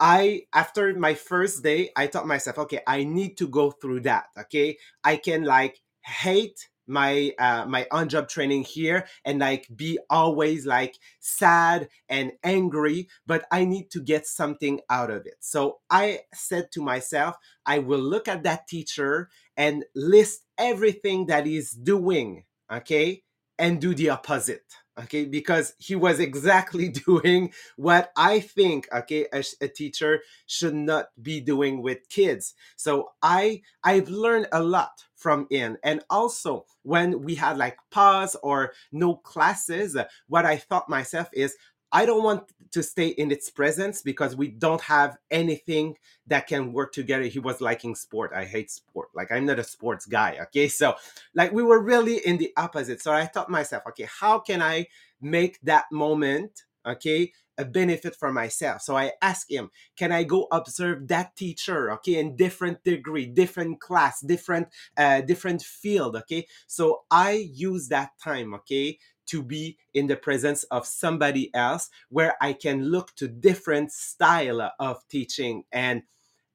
I 0.00 0.42
after 0.52 0.94
my 0.94 1.14
first 1.14 1.62
day, 1.62 1.90
I 1.96 2.06
thought 2.06 2.26
myself, 2.26 2.58
okay, 2.58 2.80
I 2.86 3.04
need 3.04 3.36
to 3.38 3.48
go 3.48 3.70
through 3.70 4.00
that. 4.00 4.26
Okay. 4.38 4.78
I 5.02 5.16
can 5.16 5.44
like 5.44 5.80
hate 6.04 6.68
my 6.86 7.32
uh 7.38 7.64
my 7.66 7.86
on 7.90 8.08
job 8.08 8.28
training 8.28 8.62
here 8.62 9.06
and 9.24 9.38
like 9.38 9.66
be 9.74 9.98
always 10.10 10.66
like 10.66 10.96
sad 11.20 11.88
and 12.08 12.32
angry 12.42 13.08
but 13.26 13.46
i 13.50 13.64
need 13.64 13.90
to 13.90 14.02
get 14.02 14.26
something 14.26 14.80
out 14.90 15.10
of 15.10 15.24
it 15.26 15.36
so 15.40 15.78
i 15.88 16.20
said 16.34 16.70
to 16.70 16.82
myself 16.82 17.36
i 17.64 17.78
will 17.78 18.00
look 18.00 18.28
at 18.28 18.42
that 18.42 18.68
teacher 18.68 19.30
and 19.56 19.84
list 19.94 20.42
everything 20.58 21.26
that 21.26 21.46
he's 21.46 21.70
doing 21.72 22.44
okay 22.70 23.22
and 23.58 23.80
do 23.80 23.94
the 23.94 24.10
opposite 24.10 24.74
okay 24.98 25.24
because 25.24 25.74
he 25.78 25.94
was 25.96 26.20
exactly 26.20 26.88
doing 27.06 27.52
what 27.76 28.10
i 28.16 28.40
think 28.40 28.88
okay 28.92 29.26
a, 29.32 29.42
a, 29.60 29.68
teacher 29.68 30.20
should 30.46 30.74
not 30.74 31.06
be 31.20 31.40
doing 31.40 31.82
with 31.82 32.08
kids. 32.08 32.54
So 32.76 33.10
i 33.22 33.62
i've 33.82 34.08
learned 34.08 34.48
a 34.52 34.62
lot 34.62 35.04
from 35.16 35.46
in. 35.48 35.78
And 35.82 36.02
also 36.10 36.66
when 36.82 37.22
we 37.22 37.34
had 37.34 37.56
like 37.56 37.78
pause 37.90 38.36
or 38.42 38.72
no 38.92 39.16
classes 39.16 39.96
what 40.28 40.44
i 40.44 40.56
thought 40.56 40.88
myself 40.88 41.28
is 41.32 41.56
I 41.94 42.04
don't 42.06 42.24
want 42.24 42.52
to 42.72 42.82
stay 42.82 43.06
in 43.06 43.30
its 43.30 43.48
presence 43.50 44.02
because 44.02 44.34
we 44.34 44.48
don't 44.48 44.80
have 44.80 45.16
anything 45.30 45.96
that 46.26 46.48
can 46.48 46.72
work 46.72 46.92
together. 46.92 47.22
He 47.22 47.38
was 47.38 47.60
liking 47.60 47.94
sport. 47.94 48.32
I 48.34 48.44
hate 48.44 48.68
sport. 48.68 49.10
Like 49.14 49.30
I'm 49.30 49.46
not 49.46 49.60
a 49.60 49.64
sports 49.64 50.04
guy. 50.04 50.38
Okay. 50.42 50.66
So 50.66 50.96
like 51.36 51.52
we 51.52 51.62
were 51.62 51.80
really 51.80 52.16
in 52.26 52.36
the 52.36 52.52
opposite. 52.56 53.00
So 53.00 53.12
I 53.12 53.26
thought 53.26 53.48
myself, 53.48 53.84
okay, 53.90 54.08
how 54.20 54.40
can 54.40 54.60
I 54.60 54.88
make 55.20 55.60
that 55.62 55.84
moment, 55.92 56.64
okay, 56.84 57.32
a 57.56 57.64
benefit 57.64 58.16
for 58.16 58.32
myself? 58.32 58.82
So 58.82 58.96
I 58.96 59.12
asked 59.22 59.52
him, 59.52 59.70
can 59.96 60.10
I 60.10 60.24
go 60.24 60.48
observe 60.50 61.06
that 61.06 61.36
teacher, 61.36 61.92
okay, 61.92 62.18
in 62.18 62.34
different 62.34 62.82
degree, 62.82 63.26
different 63.26 63.80
class, 63.80 64.20
different, 64.20 64.66
uh, 64.96 65.20
different 65.20 65.62
field. 65.62 66.16
Okay. 66.16 66.48
So 66.66 67.02
I 67.08 67.48
use 67.52 67.86
that 67.88 68.18
time, 68.20 68.52
okay, 68.54 68.98
to 69.26 69.42
be 69.42 69.76
in 69.94 70.06
the 70.06 70.16
presence 70.16 70.64
of 70.64 70.86
somebody 70.86 71.54
else 71.54 71.90
where 72.08 72.34
I 72.40 72.52
can 72.52 72.84
look 72.84 73.14
to 73.16 73.28
different 73.28 73.92
style 73.92 74.72
of 74.78 75.06
teaching. 75.08 75.64
And 75.72 76.02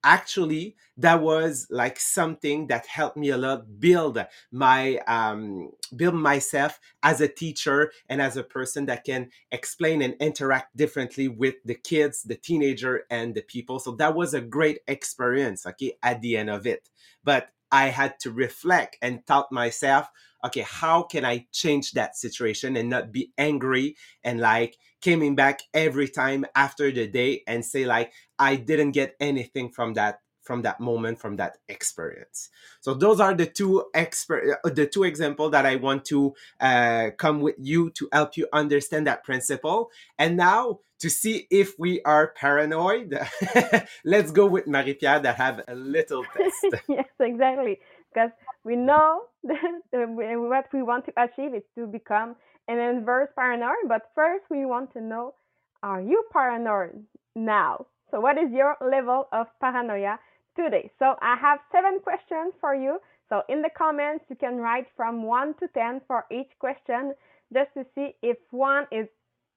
actually 0.03 0.75
that 0.95 1.21
was 1.21 1.67
like 1.69 1.99
something 1.99 2.67
that 2.67 2.86
helped 2.86 3.17
me 3.17 3.29
a 3.29 3.38
lot 3.38 3.82
build 3.82 4.17
my 4.49 4.97
um 5.08 5.69
build 5.95 6.15
myself 6.15 6.79
as 7.03 7.19
a 7.19 7.27
teacher 7.27 7.91
and 8.08 8.21
as 8.21 8.38
a 8.38 8.43
person 8.43 8.86
that 8.86 9.03
can 9.03 9.29
explain 9.51 10.01
and 10.01 10.13
interact 10.21 10.75
differently 10.77 11.27
with 11.27 11.55
the 11.65 11.75
kids 11.75 12.23
the 12.23 12.36
teenager 12.36 13.03
and 13.10 13.36
the 13.36 13.41
people. 13.41 13.77
So 13.79 13.91
that 13.93 14.15
was 14.15 14.34
a 14.34 14.41
great 14.41 14.79
experience 14.88 15.65
okay 15.65 15.93
at 16.01 16.21
the 16.21 16.38
end 16.38 16.49
of 16.49 16.65
it. 16.65 16.89
But 17.23 17.49
i 17.71 17.88
had 17.88 18.19
to 18.19 18.32
reflect 18.32 18.97
and 19.01 19.25
taught 19.27 19.51
myself 19.51 20.10
okay, 20.45 20.65
how 20.67 21.04
can 21.04 21.25
I 21.25 21.47
change 21.52 21.91
that 21.93 22.15
situation 22.15 22.75
and 22.75 22.89
not 22.89 23.12
be 23.12 23.32
angry 23.38 23.95
and 24.23 24.39
like 24.39 24.78
coming 25.04 25.36
back 25.36 25.62
every 25.73 26.08
time 26.08 26.45
after 26.56 26.91
the 26.91 27.08
day 27.08 27.43
and 27.47 27.63
say 27.63 27.86
like 27.86 28.12
I 28.38 28.56
didn't 28.56 28.91
get 28.91 29.15
anything 29.19 29.69
from 29.69 29.93
that 29.95 30.19
from 30.49 30.63
that 30.63 30.80
moment 30.80 31.19
from 31.19 31.36
that 31.36 31.60
experience. 31.67 32.49
So 32.82 32.95
those 32.95 33.19
are 33.19 33.36
the 33.36 33.45
two 33.45 33.86
expert 33.93 34.58
uh, 34.65 34.69
the 34.71 34.88
two 34.88 35.04
example 35.04 35.52
that 35.52 35.63
i 35.63 35.75
want 35.75 36.06
to 36.06 36.34
uh, 36.60 37.12
come 37.17 37.41
with 37.41 37.54
you 37.60 37.91
to 37.91 38.10
help 38.12 38.36
you 38.36 38.47
understand 38.52 39.06
that 39.06 39.23
principle. 39.23 39.91
And 40.17 40.38
now 40.38 40.80
to 41.02 41.10
see 41.10 41.45
if 41.52 41.78
we 41.78 42.02
are 42.02 42.34
paranoid 42.36 43.17
let's 44.04 44.32
go 44.32 44.45
with 44.47 44.67
marie-pierre 44.67 45.19
that 45.19 45.36
have 45.36 45.62
a 45.67 45.75
little 45.75 46.23
test. 46.36 46.84
Yes 46.88 47.06
exactly. 47.19 47.78
Because 48.12 48.32
we 48.63 48.76
know 48.76 49.22
what 49.41 50.65
we 50.74 50.84
want 50.84 51.06
to 51.06 51.13
achieve 51.17 51.54
is 51.54 51.63
to 51.76 51.88
become 51.88 52.36
an 52.67 52.80
inverse 52.80 53.30
paranoid. 53.36 53.88
But 53.88 54.12
first, 54.15 54.45
we 54.50 54.65
want 54.65 54.93
to 54.93 55.02
know 55.02 55.34
are 55.82 56.02
you 56.02 56.24
paranoid 56.32 57.04
now? 57.36 57.86
So, 58.12 58.19
what 58.19 58.38
is 58.38 58.52
your 58.52 58.76
level 58.82 59.28
of 59.32 59.48
paranoia 59.62 60.19
today? 60.56 60.91
So, 61.00 61.15
I 61.22 61.36
have 61.39 61.60
seven 61.72 62.00
questions 62.00 62.54
for 62.60 62.76
you. 62.76 63.00
So, 63.30 63.43
in 63.48 63.62
the 63.62 63.69
comments, 63.78 64.26
you 64.30 64.36
can 64.36 64.58
write 64.58 64.88
from 64.95 65.24
1 65.24 65.54
to 65.62 65.67
10 65.74 66.02
for 66.08 66.26
each 66.32 66.50
question 66.60 67.13
just 67.54 67.74
to 67.76 67.86
see 67.95 68.15
if 68.22 68.38
one 68.52 68.86
is 68.91 69.08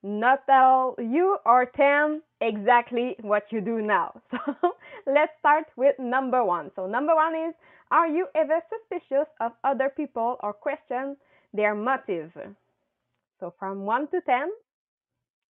not 0.03 0.45
tell 0.47 0.95
you 0.99 1.38
or 1.47 1.67
10 1.67 2.23
exactly 2.41 3.17
what 3.21 3.45
you 3.51 3.61
do 3.61 3.81
now. 3.83 4.21
So, 4.61 4.75
let's 5.07 5.33
start 5.41 5.65
with 5.77 5.99
number 5.99 6.45
one. 6.45 6.71
So, 6.77 6.87
number 6.87 7.15
one 7.15 7.35
is 7.35 7.55
are 7.92 8.09
you 8.09 8.26
ever 8.35 8.61
suspicious 8.68 9.28
of 9.40 9.52
other 9.62 9.90
people 9.94 10.37
or 10.42 10.52
question 10.52 11.16
their 11.52 11.74
motive? 11.74 12.33
So 13.38 13.55
from 13.59 13.85
1 13.85 14.09
to 14.09 14.20
10, 14.22 14.50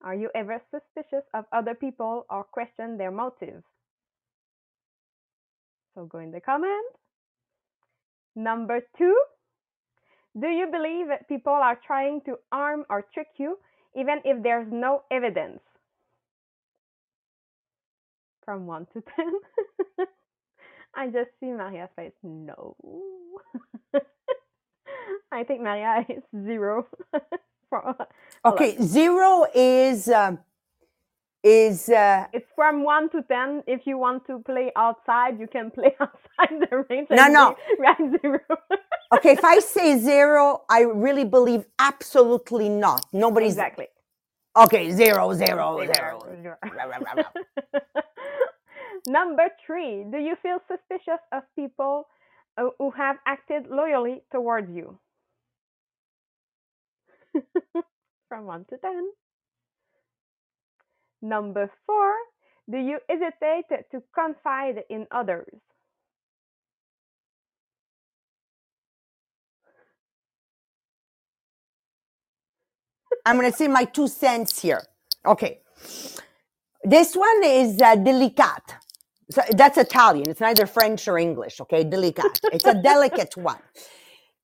are 0.02 0.14
you 0.14 0.28
ever 0.34 0.60
suspicious 0.70 1.24
of 1.32 1.44
other 1.52 1.74
people 1.74 2.26
or 2.28 2.44
question 2.44 2.98
their 2.98 3.12
motive? 3.12 3.62
So 5.94 6.04
go 6.04 6.18
in 6.18 6.32
the 6.32 6.40
comment. 6.40 6.96
Number 8.34 8.80
two, 8.98 9.16
do 10.38 10.48
you 10.48 10.66
believe 10.66 11.08
that 11.08 11.28
people 11.28 11.52
are 11.52 11.78
trying 11.86 12.22
to 12.22 12.38
harm 12.52 12.84
or 12.90 13.06
trick 13.14 13.28
you 13.36 13.58
even 13.94 14.20
if 14.24 14.42
there's 14.42 14.66
no 14.70 15.02
evidence? 15.10 15.60
from 18.44 18.66
1 18.66 18.86
to 18.92 19.00
10. 19.16 20.06
I 20.94 21.06
just 21.08 21.30
see 21.40 21.46
Maria's 21.52 21.90
face. 21.96 22.12
No. 22.22 22.76
I 25.32 25.44
think 25.44 25.62
Maria 25.62 26.04
is 26.08 26.22
zero. 26.44 26.86
For, 27.70 27.96
Okay, 28.44 28.76
zero 28.82 29.46
is 29.54 30.08
um, 30.08 30.38
is 31.42 31.88
uh, 31.88 32.26
it's 32.32 32.46
from 32.54 32.84
1 32.84 33.10
to 33.10 33.22
10. 33.22 33.62
If 33.66 33.86
you 33.86 33.98
want 33.98 34.26
to 34.26 34.40
play 34.40 34.72
outside, 34.76 35.40
you 35.40 35.46
can 35.48 35.70
play 35.70 35.96
outside 36.00 36.60
the 36.70 36.84
range. 36.90 37.08
No, 37.10 37.28
no. 37.28 37.56
Right, 37.78 37.96
zero. 38.20 38.40
okay. 39.14 39.32
If 39.32 39.44
I 39.44 39.58
say 39.60 39.98
zero, 39.98 40.62
I 40.68 40.82
really 40.82 41.24
believe 41.24 41.64
absolutely 41.78 42.68
not. 42.68 43.06
Nobody's 43.12 43.52
exactly. 43.54 43.88
okay. 44.56 44.92
Zero, 44.92 45.32
zero, 45.34 45.80
Zero, 45.80 46.20
zero. 46.42 46.56
zero. 46.56 46.56
Number 49.06 49.48
three, 49.66 50.04
do 50.10 50.18
you 50.18 50.36
feel 50.42 50.58
suspicious 50.68 51.20
of 51.32 51.42
people 51.56 52.06
uh, 52.58 52.68
who 52.78 52.90
have 52.92 53.16
acted 53.26 53.66
loyally 53.68 54.22
towards 54.32 54.70
you? 54.70 54.98
From 58.28 58.46
1 58.46 58.66
to 58.70 58.76
10. 58.78 59.08
Number 61.22 61.70
four, 61.86 62.14
do 62.70 62.78
you 62.78 62.98
hesitate 63.08 63.64
to 63.92 64.02
confide 64.14 64.84
in 64.90 65.06
others? 65.10 65.54
I'm 73.24 73.38
going 73.38 73.50
to 73.50 73.56
say 73.56 73.68
my 73.68 73.84
two 73.84 74.08
cents 74.08 74.60
here. 74.60 74.82
Okay. 75.24 75.60
This 76.84 77.14
one 77.14 77.44
is 77.44 77.80
uh, 77.80 77.96
delicat. 77.96 78.81
So 79.32 79.42
that's 79.52 79.78
Italian. 79.78 80.30
It's 80.30 80.40
neither 80.40 80.66
French 80.66 81.08
or 81.08 81.18
English. 81.18 81.60
Okay. 81.62 81.84
Delicat. 81.84 82.40
It's 82.52 82.66
a 82.66 82.74
delicate 82.74 83.36
one. 83.52 83.60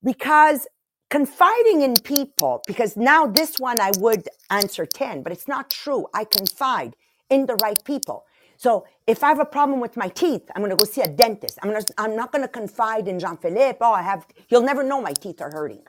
Because 0.03 0.67
confiding 1.09 1.81
in 1.83 1.99
people, 1.99 2.63
because 2.67 2.97
now 2.97 3.27
this 3.27 3.59
one 3.59 3.81
I 3.81 3.91
would 3.99 4.29
answer 4.51 4.85
10, 4.85 5.23
but 5.23 5.33
it's 5.33 5.47
not 5.47 5.69
true. 5.71 6.07
I 6.13 6.25
confide 6.25 6.95
in 7.29 7.47
the 7.47 7.55
right 7.57 7.83
people. 7.85 8.25
So 8.57 8.87
if 9.07 9.23
I 9.23 9.29
have 9.29 9.39
a 9.41 9.45
problem 9.45 9.81
with 9.81 9.97
my 9.97 10.09
teeth, 10.09 10.43
I'm 10.55 10.63
going 10.63 10.71
to 10.71 10.77
go 10.77 10.85
see 10.85 11.01
a 11.01 11.09
dentist. 11.09 11.59
I'm, 11.63 11.71
gonna, 11.71 11.85
I'm 11.97 12.15
not 12.15 12.31
going 12.31 12.43
to 12.43 12.49
confide 12.49 13.07
in 13.07 13.19
Jean 13.19 13.37
Philippe. 13.37 13.79
Oh, 13.81 13.93
I 13.93 14.03
have, 14.03 14.27
he'll 14.47 14.63
never 14.63 14.83
know 14.83 15.01
my 15.01 15.13
teeth 15.13 15.41
are 15.41 15.51
hurting. 15.51 15.83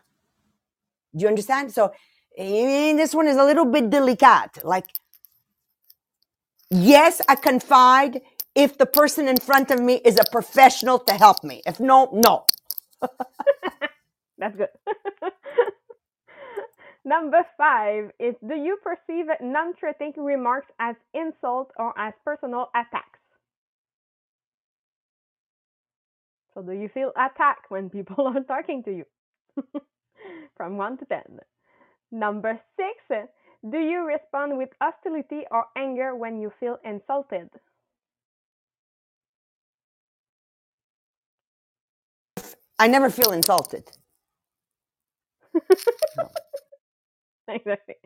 Do 1.17 1.23
you 1.23 1.29
understand? 1.29 1.73
So 1.73 1.93
eh, 2.39 2.95
this 2.97 3.15
one 3.15 3.29
is 3.29 3.37
a 3.39 3.45
little 3.45 3.67
bit 3.67 3.91
delicate. 3.91 4.65
Like, 4.65 4.87
yes, 6.71 7.23
I 7.29 7.37
confide 7.37 8.23
if 8.55 8.79
the 8.79 8.87
person 8.87 9.29
in 9.29 9.37
front 9.39 9.71
of 9.71 9.81
me 9.81 10.01
is 10.05 10.19
a 10.19 10.25
professional 10.31 10.99
to 11.01 11.15
help 11.15 11.45
me. 11.45 11.63
If 11.67 11.81
no, 11.81 12.11
no. 12.13 12.47
That's 14.39 14.57
good. 14.57 14.69
Number 17.05 17.47
five 17.57 18.11
is 18.21 18.35
do 18.47 18.55
you 18.55 18.79
perceive 18.83 19.27
non 19.41 19.75
threatening 19.75 20.15
remarks 20.19 20.69
as 20.79 20.97
insults 21.15 21.73
or 21.79 21.99
as 21.99 22.15
personal 22.25 22.71
attacks? 22.75 23.19
So, 26.55 26.63
do 26.63 26.73
you 26.73 26.89
feel 26.89 27.13
attacked 27.17 27.71
when 27.71 27.91
people 27.91 28.27
are 28.37 28.43
talking 28.45 28.83
to 28.85 28.91
you? 28.93 29.05
From 30.57 30.77
1 30.77 30.99
to 30.99 31.05
10. 31.07 31.23
Number 32.13 32.61
six, 32.77 33.29
do 33.71 33.79
you 33.79 34.01
respond 34.07 34.59
with 34.59 34.71
hostility 34.81 35.43
or 35.51 35.67
anger 35.77 36.15
when 36.15 36.41
you 36.41 36.53
feel 36.61 36.79
insulted? 36.85 37.51
I 42.81 42.89
never 42.89 43.11
feel 43.11 43.33
insulted. 43.33 43.85
exactly. 47.49 47.97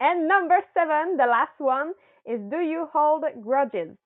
And 0.00 0.28
number 0.28 0.58
seven, 0.74 1.16
the 1.18 1.26
last 1.26 1.58
one, 1.58 1.92
is 2.26 2.40
do 2.50 2.58
you 2.58 2.88
hold 2.92 3.24
grudges? 3.42 3.96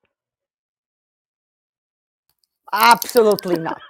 Absolutely 2.73 3.57
not. 3.57 3.81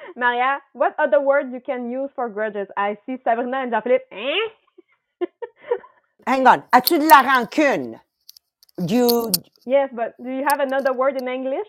Maria, 0.16 0.58
what 0.74 0.94
other 0.98 1.20
words 1.20 1.50
you 1.52 1.60
can 1.60 1.90
use 1.90 2.10
for 2.14 2.28
grudges? 2.28 2.68
I 2.76 2.98
see 3.06 3.16
Sabrina 3.24 3.58
and 3.58 3.72
Jean-Philippe. 3.72 4.04
Eh? 4.12 4.66
Hang 6.26 6.46
on. 6.46 6.64
As-tu 6.72 6.98
de 6.98 7.06
la 7.06 7.22
rancune? 7.22 8.00
Do 8.84 8.94
you, 8.94 9.32
yes, 9.66 9.90
but 9.94 10.14
do 10.22 10.30
you 10.30 10.44
have 10.48 10.60
another 10.60 10.92
word 10.94 11.16
in 11.20 11.28
English? 11.28 11.68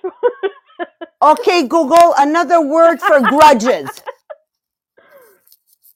Okay, 1.21 1.67
Google, 1.67 2.13
another 2.17 2.61
word 2.61 2.99
for 2.99 3.19
grudges. 3.21 3.89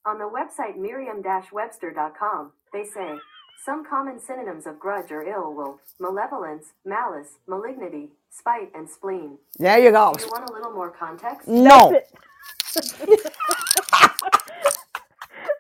On 0.06 0.18
the 0.18 0.26
website 0.26 0.78
merriam-webster.com, 0.78 2.52
they 2.74 2.84
say, 2.86 3.18
some 3.64 3.86
common 3.86 4.20
synonyms 4.20 4.66
of 4.66 4.80
grudge 4.80 5.12
are 5.12 5.24
ill 5.24 5.54
will, 5.54 5.80
malevolence, 6.00 6.74
malice, 6.84 7.38
malignity, 7.48 8.10
spite, 8.32 8.72
and 8.74 8.90
spleen. 8.90 9.38
There 9.60 9.78
you 9.80 9.92
go. 9.92 10.14
Do 10.18 10.24
you 10.26 10.32
want 10.32 10.50
a 10.50 10.54
little 10.54 10.72
more 10.72 10.90
context? 10.90 11.48
No. 11.48 11.90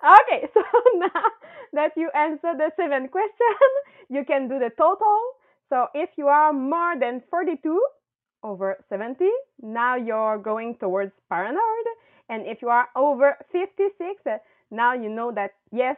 okay, 0.03 0.49
so 0.53 0.63
now 0.95 1.23
that 1.73 1.91
you 1.95 2.09
answered 2.15 2.57
the 2.57 2.71
seven 2.75 3.07
question, 3.09 3.55
you 4.09 4.25
can 4.25 4.47
do 4.47 4.57
the 4.59 4.71
total. 4.77 5.19
So 5.69 5.87
if 5.93 6.09
you 6.17 6.27
are 6.27 6.51
more 6.53 6.99
than 6.99 7.21
42 7.29 7.81
over 8.43 8.77
70, 8.89 9.25
now 9.61 9.95
you're 9.95 10.37
going 10.37 10.75
towards 10.75 11.11
paranoid. 11.29 11.87
And 12.29 12.45
if 12.45 12.61
you 12.61 12.69
are 12.69 12.87
over 12.95 13.37
56, 13.51 14.21
now 14.71 14.93
you 14.93 15.09
know 15.09 15.31
that 15.33 15.51
yes, 15.71 15.97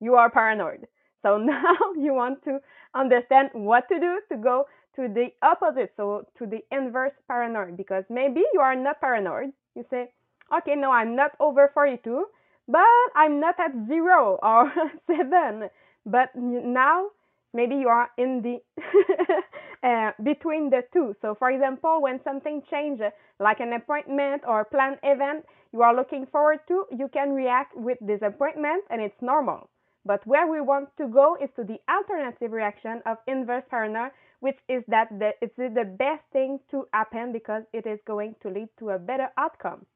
you 0.00 0.14
are 0.14 0.30
paranoid. 0.30 0.86
So 1.22 1.36
now 1.38 1.74
you 1.96 2.14
want 2.14 2.42
to 2.44 2.60
understand 2.94 3.50
what 3.52 3.88
to 3.88 3.98
do 3.98 4.20
to 4.30 4.36
go 4.36 4.66
to 4.96 5.08
the 5.08 5.28
opposite, 5.42 5.92
so 5.96 6.26
to 6.38 6.46
the 6.46 6.60
inverse 6.72 7.12
paranoid, 7.28 7.76
because 7.76 8.04
maybe 8.10 8.42
you 8.52 8.60
are 8.60 8.74
not 8.74 9.00
paranoid. 9.00 9.52
You 9.74 9.84
say, 9.90 10.10
okay, 10.56 10.74
no, 10.74 10.90
I'm 10.90 11.14
not 11.14 11.32
over 11.38 11.70
42, 11.72 12.24
but 12.68 12.84
I'm 13.14 13.40
not 13.40 13.58
at 13.60 13.72
zero 13.86 14.38
or 14.42 14.72
seven. 15.06 15.68
But 16.06 16.30
now 16.34 17.08
maybe 17.52 17.76
you 17.76 17.88
are 17.88 18.10
in 18.18 18.42
the 18.42 18.58
uh, 19.82 20.12
between 20.22 20.70
the 20.70 20.82
two. 20.92 21.14
So, 21.22 21.34
for 21.34 21.50
example, 21.50 22.02
when 22.02 22.20
something 22.22 22.62
changes, 22.70 23.12
like 23.38 23.60
an 23.60 23.72
appointment 23.72 24.42
or 24.46 24.60
a 24.60 24.64
planned 24.64 24.98
event 25.02 25.44
you 25.72 25.82
are 25.82 25.94
looking 25.94 26.26
forward 26.26 26.58
to, 26.68 26.84
you 26.90 27.08
can 27.08 27.32
react 27.32 27.76
with 27.76 27.98
disappointment, 28.04 28.84
and 28.90 29.00
it's 29.00 29.22
normal. 29.22 29.70
But 30.04 30.26
where 30.26 30.46
we 30.46 30.60
want 30.60 30.88
to 30.96 31.06
go 31.06 31.36
is 31.40 31.50
to 31.56 31.64
the 31.64 31.78
alternative 31.88 32.52
reaction 32.52 33.02
of 33.06 33.18
inverse 33.26 33.64
paranoia, 33.70 34.10
which 34.40 34.58
is 34.68 34.82
that 34.88 35.08
the, 35.18 35.30
it's 35.40 35.56
the 35.56 35.94
best 35.98 36.24
thing 36.32 36.58
to 36.70 36.88
happen 36.92 37.32
because 37.32 37.62
it 37.72 37.86
is 37.86 38.00
going 38.06 38.34
to 38.42 38.48
lead 38.48 38.68
to 38.78 38.90
a 38.90 38.98
better 38.98 39.28
outcome. 39.36 39.86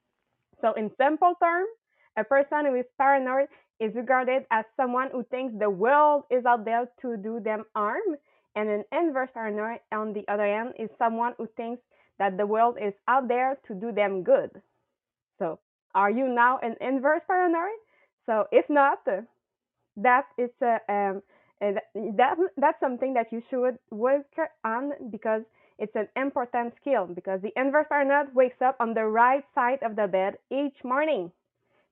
So, 0.61 0.73
in 0.75 0.91
simple 0.97 1.35
terms, 1.43 1.69
a 2.17 2.25
person 2.25 2.67
who 2.67 2.75
is 2.77 2.87
paranoid 2.97 3.49
is 3.81 3.95
regarded 3.95 4.45
as 4.51 4.65
someone 4.77 5.09
who 5.11 5.25
thinks 5.25 5.55
the 5.59 5.71
world 5.71 6.25
is 6.31 6.45
out 6.47 6.65
there 6.65 6.89
to 7.03 7.17
do 7.17 7.41
them 7.41 7.65
harm, 7.75 8.17
and 8.55 8.69
an 8.69 8.85
inverse 8.93 9.31
paranoid, 9.35 9.81
on 9.93 10.13
the 10.13 10.27
other 10.29 10.47
hand, 10.47 10.75
is 10.79 10.91
someone 10.99 11.35
who 11.39 11.47
thinks 11.57 11.83
that 12.19 12.37
the 12.37 12.47
world 12.47 12.79
is 12.81 12.95
out 13.09 13.29
there 13.29 13.59
to 13.67 13.75
do 13.75 13.93
them 13.93 14.23
good. 14.23 14.51
So, 15.39 15.59
are 15.95 16.11
you 16.11 16.29
now 16.29 16.59
an 16.63 16.77
inverse 16.81 17.23
paranoid? 17.27 17.79
So, 18.27 18.47
if 18.53 18.69
not, 18.69 19.01
that 19.97 20.25
is 20.39 20.51
a 20.63 20.79
um, 20.89 21.23
that 21.61 22.37
that's 22.57 22.81
something 22.81 23.15
that 23.15 23.33
you 23.33 23.43
should 23.51 23.79
work 23.91 24.27
on 24.65 24.93
because 25.11 25.43
it's 25.79 25.95
an 25.97 26.09
important 26.17 26.75
skill. 26.81 27.07
Because 27.07 27.41
the 27.43 27.53
inverse 27.57 27.87
paranoid 27.89 28.35
wakes 28.35 28.61
up 28.63 28.77
on 28.81 28.95
the 28.95 29.07
right 29.07 29.45
side 29.55 29.83
of 29.83 29.97
the 29.97 30.07
bed 30.07 30.35
each 30.51 30.77
morning. 30.85 31.33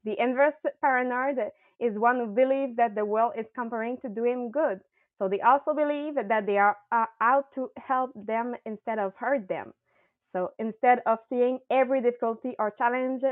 The 0.05 0.20
inverse 0.20 0.55
paranoid 0.81 1.38
is 1.81 1.98
one 1.98 2.18
who 2.18 2.27
believes 2.27 2.77
that 2.77 2.94
the 2.94 3.05
world 3.05 3.33
is 3.38 3.46
comparing 3.55 3.98
to 3.98 4.09
do 4.09 4.25
him 4.25 4.51
good. 4.51 4.81
So 5.22 5.28
they 5.28 5.40
also 5.40 5.72
believe 5.72 6.16
that 6.16 6.46
they 6.46 6.58
are 6.58 6.76
uh, 6.90 7.06
out 7.20 7.44
to 7.54 7.70
help 7.76 8.11
them 8.16 8.56
instead 8.66 8.98
of 8.98 9.14
hurt 9.14 9.46
them. 9.46 9.72
So 10.32 10.50
instead 10.58 10.98
of 11.06 11.18
seeing 11.30 11.61
every 11.70 12.02
difficulty 12.02 12.56
or 12.58 12.72
challenge 12.76 13.22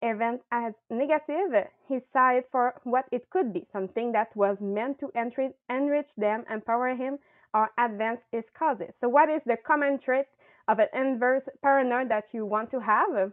event 0.00 0.42
as 0.52 0.74
negative, 0.90 1.66
he 1.88 1.98
saw 2.12 2.36
it 2.36 2.46
for 2.52 2.74
what 2.84 3.06
it 3.10 3.28
could 3.30 3.52
be, 3.52 3.66
something 3.72 4.12
that 4.12 4.28
was 4.36 4.58
meant 4.60 5.00
to 5.00 5.10
enrich, 5.16 5.52
enrich 5.68 6.06
them, 6.16 6.44
empower 6.48 6.94
him, 6.94 7.18
or 7.52 7.68
advance 7.80 8.20
his 8.30 8.44
causes. 8.56 8.94
So 9.00 9.08
what 9.08 9.28
is 9.28 9.42
the 9.44 9.56
common 9.66 9.98
trait 9.98 10.26
of 10.68 10.78
an 10.78 10.86
inverse 10.94 11.42
paranoid 11.62 12.10
that 12.10 12.26
you 12.30 12.46
want 12.46 12.70
to 12.70 12.78
have? 12.78 13.32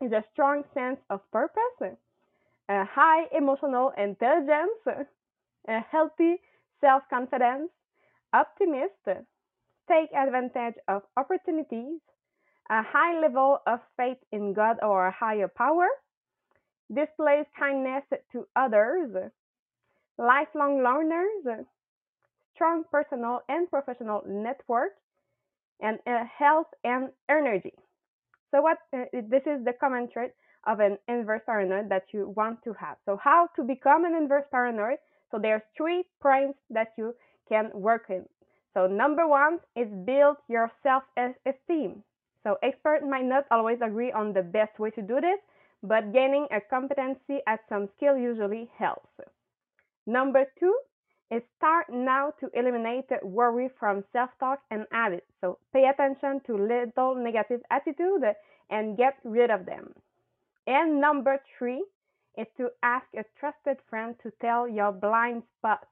Is 0.00 0.12
a 0.12 0.22
strong 0.32 0.62
sense 0.74 1.00
of 1.10 1.28
purpose, 1.32 1.98
a 2.68 2.84
high 2.84 3.24
emotional 3.36 3.90
intelligence, 3.98 4.78
a 5.66 5.80
healthy 5.80 6.36
self 6.80 7.02
confidence, 7.10 7.70
optimist, 8.32 9.04
take 9.88 10.10
advantage 10.14 10.74
of 10.88 11.02
opportunities, 11.16 12.00
a 12.70 12.82
high 12.82 13.18
level 13.20 13.60
of 13.66 13.80
faith 13.96 14.18
in 14.32 14.52
God 14.52 14.76
or 14.82 15.06
a 15.06 15.12
higher 15.12 15.48
power, 15.48 15.88
displays 16.94 17.46
kindness 17.58 18.04
to 18.32 18.46
others, 18.56 19.30
lifelong 20.18 20.82
learners, 20.82 21.66
strong 22.54 22.84
personal 22.90 23.40
and 23.48 23.70
professional 23.70 24.22
network, 24.26 24.92
and 25.80 25.98
uh, 26.06 26.24
health 26.26 26.66
and 26.84 27.10
energy. 27.28 27.72
So 28.50 28.60
what 28.62 28.78
uh, 28.92 29.04
this 29.12 29.42
is 29.46 29.64
the 29.64 29.72
common 29.78 30.08
trait 30.10 30.32
of 30.66 30.80
an 30.80 30.98
inverse 31.06 31.42
paranoid 31.46 31.88
that 31.90 32.04
you 32.12 32.32
want 32.36 32.62
to 32.64 32.72
have. 32.74 32.96
So 33.06 33.16
how 33.22 33.48
to 33.56 33.62
become 33.62 34.04
an 34.04 34.14
inverse 34.14 34.44
paranoid? 34.50 34.98
So 35.30 35.38
there's 35.38 35.62
three 35.76 36.04
points 36.20 36.58
that 36.70 36.92
you 36.96 37.14
can 37.48 37.70
work 37.74 38.06
in. 38.08 38.24
So 38.74 38.86
number 38.86 39.26
one 39.26 39.58
is 39.76 39.88
build 40.04 40.36
your 40.48 40.70
self-esteem. 40.82 42.02
So 42.44 42.56
experts 42.62 43.04
might 43.08 43.24
not 43.24 43.44
always 43.50 43.78
agree 43.82 44.12
on 44.12 44.32
the 44.32 44.42
best 44.42 44.78
way 44.78 44.90
to 44.90 45.02
do 45.02 45.20
this, 45.20 45.40
but 45.82 46.12
gaining 46.12 46.46
a 46.50 46.60
competency 46.60 47.40
at 47.46 47.60
some 47.68 47.88
skill 47.96 48.16
usually 48.16 48.70
helps. 48.78 49.10
Number 50.06 50.44
two 50.58 50.74
is 51.30 51.42
start 51.56 51.86
now 51.90 52.32
to 52.40 52.48
eliminate 52.54 53.10
worry 53.22 53.68
from 53.78 54.04
self-talk 54.12 54.60
and 54.70 54.86
habits. 54.90 55.26
So 55.40 55.58
pay 55.72 55.84
attention 55.84 56.40
to 56.46 56.56
little 56.56 57.14
negative 57.14 57.60
attitude 57.70 58.22
and 58.70 58.96
get 58.96 59.18
rid 59.24 59.50
of 59.50 59.66
them. 59.66 59.92
And 60.66 61.00
number 61.00 61.40
three 61.58 61.84
is 62.38 62.46
to 62.56 62.68
ask 62.82 63.06
a 63.16 63.24
trusted 63.38 63.78
friend 63.90 64.14
to 64.22 64.30
tell 64.40 64.68
your 64.68 64.92
blind 64.92 65.42
spots. 65.58 65.86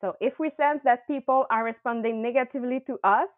So 0.00 0.14
if 0.20 0.38
we 0.38 0.50
sense 0.56 0.80
that 0.84 1.06
people 1.06 1.46
are 1.50 1.64
responding 1.64 2.22
negatively 2.22 2.80
to 2.86 2.98
us, 3.04 3.28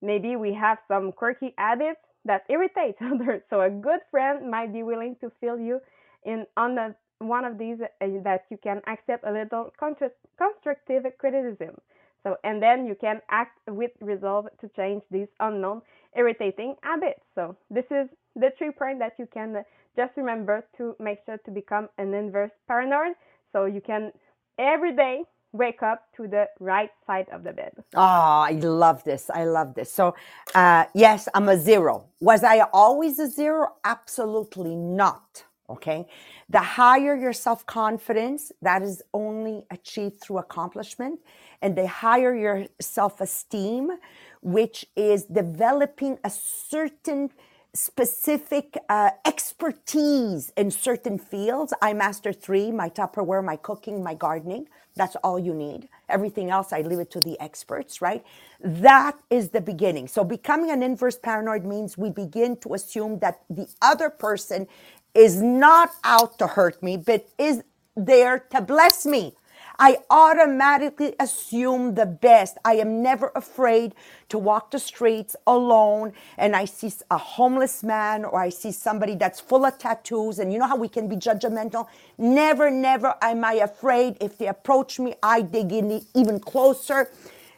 maybe 0.00 0.36
we 0.36 0.52
have 0.54 0.78
some 0.88 1.12
quirky 1.12 1.54
habits 1.58 2.00
that 2.24 2.42
irritate 2.48 2.96
others. 3.00 3.42
So 3.50 3.60
a 3.60 3.70
good 3.70 4.00
friend 4.10 4.50
might 4.50 4.72
be 4.72 4.82
willing 4.82 5.16
to 5.20 5.30
fill 5.40 5.58
you 5.58 5.80
in 6.24 6.46
on 6.56 6.74
the, 6.74 6.94
one 7.18 7.44
of 7.44 7.58
these 7.58 7.78
uh, 7.80 8.06
that 8.24 8.44
you 8.50 8.58
can 8.62 8.80
accept 8.86 9.24
a 9.24 9.32
little 9.32 9.72
constructive 9.78 11.04
criticism. 11.18 11.76
So 12.22 12.36
and 12.44 12.62
then 12.62 12.86
you 12.86 12.94
can 12.94 13.20
act 13.30 13.58
with 13.68 13.90
resolve 14.00 14.46
to 14.60 14.68
change 14.76 15.02
these 15.10 15.26
unknown 15.40 15.82
irritating 16.16 16.76
habits. 16.82 17.20
So 17.34 17.56
this 17.70 17.84
is 17.90 18.08
the 18.36 18.52
three 18.58 18.70
points 18.70 19.00
that 19.00 19.14
you 19.18 19.26
can 19.32 19.64
just 19.96 20.16
remember 20.16 20.64
to 20.78 20.96
make 20.98 21.18
sure 21.26 21.38
to 21.38 21.50
become 21.50 21.88
an 21.98 22.14
inverse 22.14 22.52
paranoid. 22.66 23.14
So 23.52 23.66
you 23.66 23.80
can 23.80 24.12
every 24.58 24.94
day 24.94 25.24
wake 25.52 25.82
up 25.82 26.08
to 26.16 26.26
the 26.26 26.48
right 26.60 26.90
side 27.06 27.26
of 27.30 27.44
the 27.44 27.52
bed. 27.52 27.72
Oh, 27.94 28.00
I 28.00 28.52
love 28.52 29.04
this. 29.04 29.30
I 29.32 29.44
love 29.44 29.74
this. 29.74 29.92
So, 29.92 30.14
uh, 30.54 30.86
yes, 30.94 31.28
I'm 31.34 31.48
a 31.48 31.58
zero. 31.58 32.06
Was 32.20 32.42
I 32.42 32.60
always 32.72 33.18
a 33.18 33.28
zero? 33.28 33.74
Absolutely 33.84 34.74
not. 34.74 35.44
Okay. 35.68 36.06
The 36.48 36.60
higher 36.60 37.14
your 37.14 37.32
self 37.32 37.64
confidence, 37.66 38.52
that 38.62 38.82
is 38.82 39.02
only 39.14 39.64
achieved 39.70 40.20
through 40.20 40.38
accomplishment. 40.38 41.20
And 41.60 41.76
the 41.76 41.86
higher 41.86 42.34
your 42.34 42.66
self 42.80 43.20
esteem, 43.20 43.90
which 44.42 44.86
is 44.96 45.24
developing 45.24 46.18
a 46.24 46.30
certain 46.30 47.30
specific 47.74 48.78
uh, 48.88 49.10
expertise 49.26 50.52
in 50.56 50.70
certain 50.70 51.18
fields. 51.18 51.74
I 51.82 51.94
master 51.94 52.32
three 52.32 52.72
my 52.72 52.88
Tupperware, 52.90 53.44
my 53.44 53.56
cooking, 53.56 54.02
my 54.02 54.14
gardening. 54.14 54.68
That's 54.96 55.16
all 55.16 55.38
you 55.38 55.54
need. 55.54 55.88
Everything 56.08 56.50
else, 56.50 56.72
I 56.72 56.82
leave 56.82 57.00
it 57.00 57.10
to 57.12 57.20
the 57.20 57.40
experts, 57.40 58.02
right? 58.02 58.24
That 58.60 59.18
is 59.30 59.50
the 59.50 59.60
beginning. 59.60 60.08
So, 60.08 60.24
becoming 60.24 60.70
an 60.70 60.82
inverse 60.82 61.18
paranoid 61.18 61.64
means 61.64 61.98
we 61.98 62.10
begin 62.10 62.56
to 62.58 62.74
assume 62.74 63.20
that 63.20 63.42
the 63.50 63.68
other 63.82 64.10
person 64.10 64.68
is 65.14 65.42
not 65.42 65.92
out 66.04 66.38
to 66.40 66.48
hurt 66.48 66.82
me, 66.82 66.96
but 66.98 67.28
is 67.38 67.64
there 67.96 68.40
to 68.50 68.60
bless 68.60 69.06
me. 69.06 69.34
I 69.82 69.98
automatically 70.10 71.16
assume 71.18 71.96
the 71.96 72.06
best. 72.06 72.56
I 72.64 72.74
am 72.74 73.02
never 73.02 73.32
afraid 73.34 73.96
to 74.28 74.38
walk 74.38 74.70
the 74.70 74.78
streets 74.78 75.34
alone 75.48 76.12
and 76.38 76.54
I 76.54 76.66
see 76.66 76.92
a 77.10 77.18
homeless 77.18 77.82
man 77.82 78.24
or 78.24 78.40
I 78.40 78.50
see 78.50 78.70
somebody 78.70 79.16
that's 79.16 79.40
full 79.40 79.64
of 79.66 79.78
tattoos. 79.78 80.38
And 80.38 80.52
you 80.52 80.60
know 80.60 80.68
how 80.68 80.76
we 80.76 80.88
can 80.88 81.08
be 81.08 81.16
judgmental? 81.16 81.88
Never, 82.16 82.70
never 82.70 83.16
am 83.20 83.44
I 83.44 83.54
afraid. 83.54 84.18
If 84.20 84.38
they 84.38 84.46
approach 84.46 85.00
me, 85.00 85.16
I 85.20 85.42
dig 85.42 85.72
in 85.72 86.06
even 86.14 86.38
closer 86.38 87.10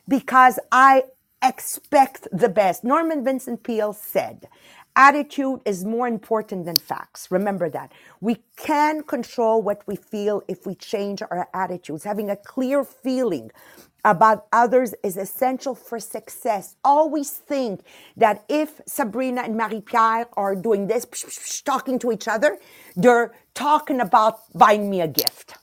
because 0.09 0.59
I 0.73 1.05
expect 1.43 2.29
the 2.33 2.49
best. 2.49 2.85
Norman 2.85 3.23
Vincent 3.23 3.63
Peale 3.65 3.93
said, 3.93 4.49
Attitude 4.97 5.61
is 5.65 5.85
more 5.85 6.07
important 6.09 6.67
than 6.67 6.79
facts. 6.79 7.31
Remember 7.31 7.69
that. 7.71 7.93
We 8.21 8.45
can 8.57 9.03
control 9.03 9.63
what 9.63 9.83
we 9.89 9.97
feel 9.97 10.43
if 10.49 10.67
we 10.67 10.77
change 10.77 11.23
our 11.23 11.49
attitudes. 11.55 12.05
Having 12.05 12.31
a 12.31 12.37
clear 12.37 12.85
feeling 12.85 13.51
about 14.05 14.47
others 14.53 14.95
is 15.03 15.17
essential 15.17 15.75
for 15.75 15.99
success. 15.99 16.77
Always 16.85 17.31
think 17.31 17.81
that 18.17 18.45
if 18.49 18.81
Sabrina 18.87 19.43
and 19.43 19.57
Marie 19.57 19.81
Pierre 19.81 20.29
are 20.37 20.55
doing 20.55 20.87
this, 20.87 21.07
talking 21.65 21.99
to 22.01 22.13
each 22.13 22.29
other, 22.29 22.59
they're 22.95 23.33
talking 23.55 24.01
about 24.01 24.41
buying 24.55 24.91
me 24.91 25.01
a 25.01 25.09
gift. 25.09 25.57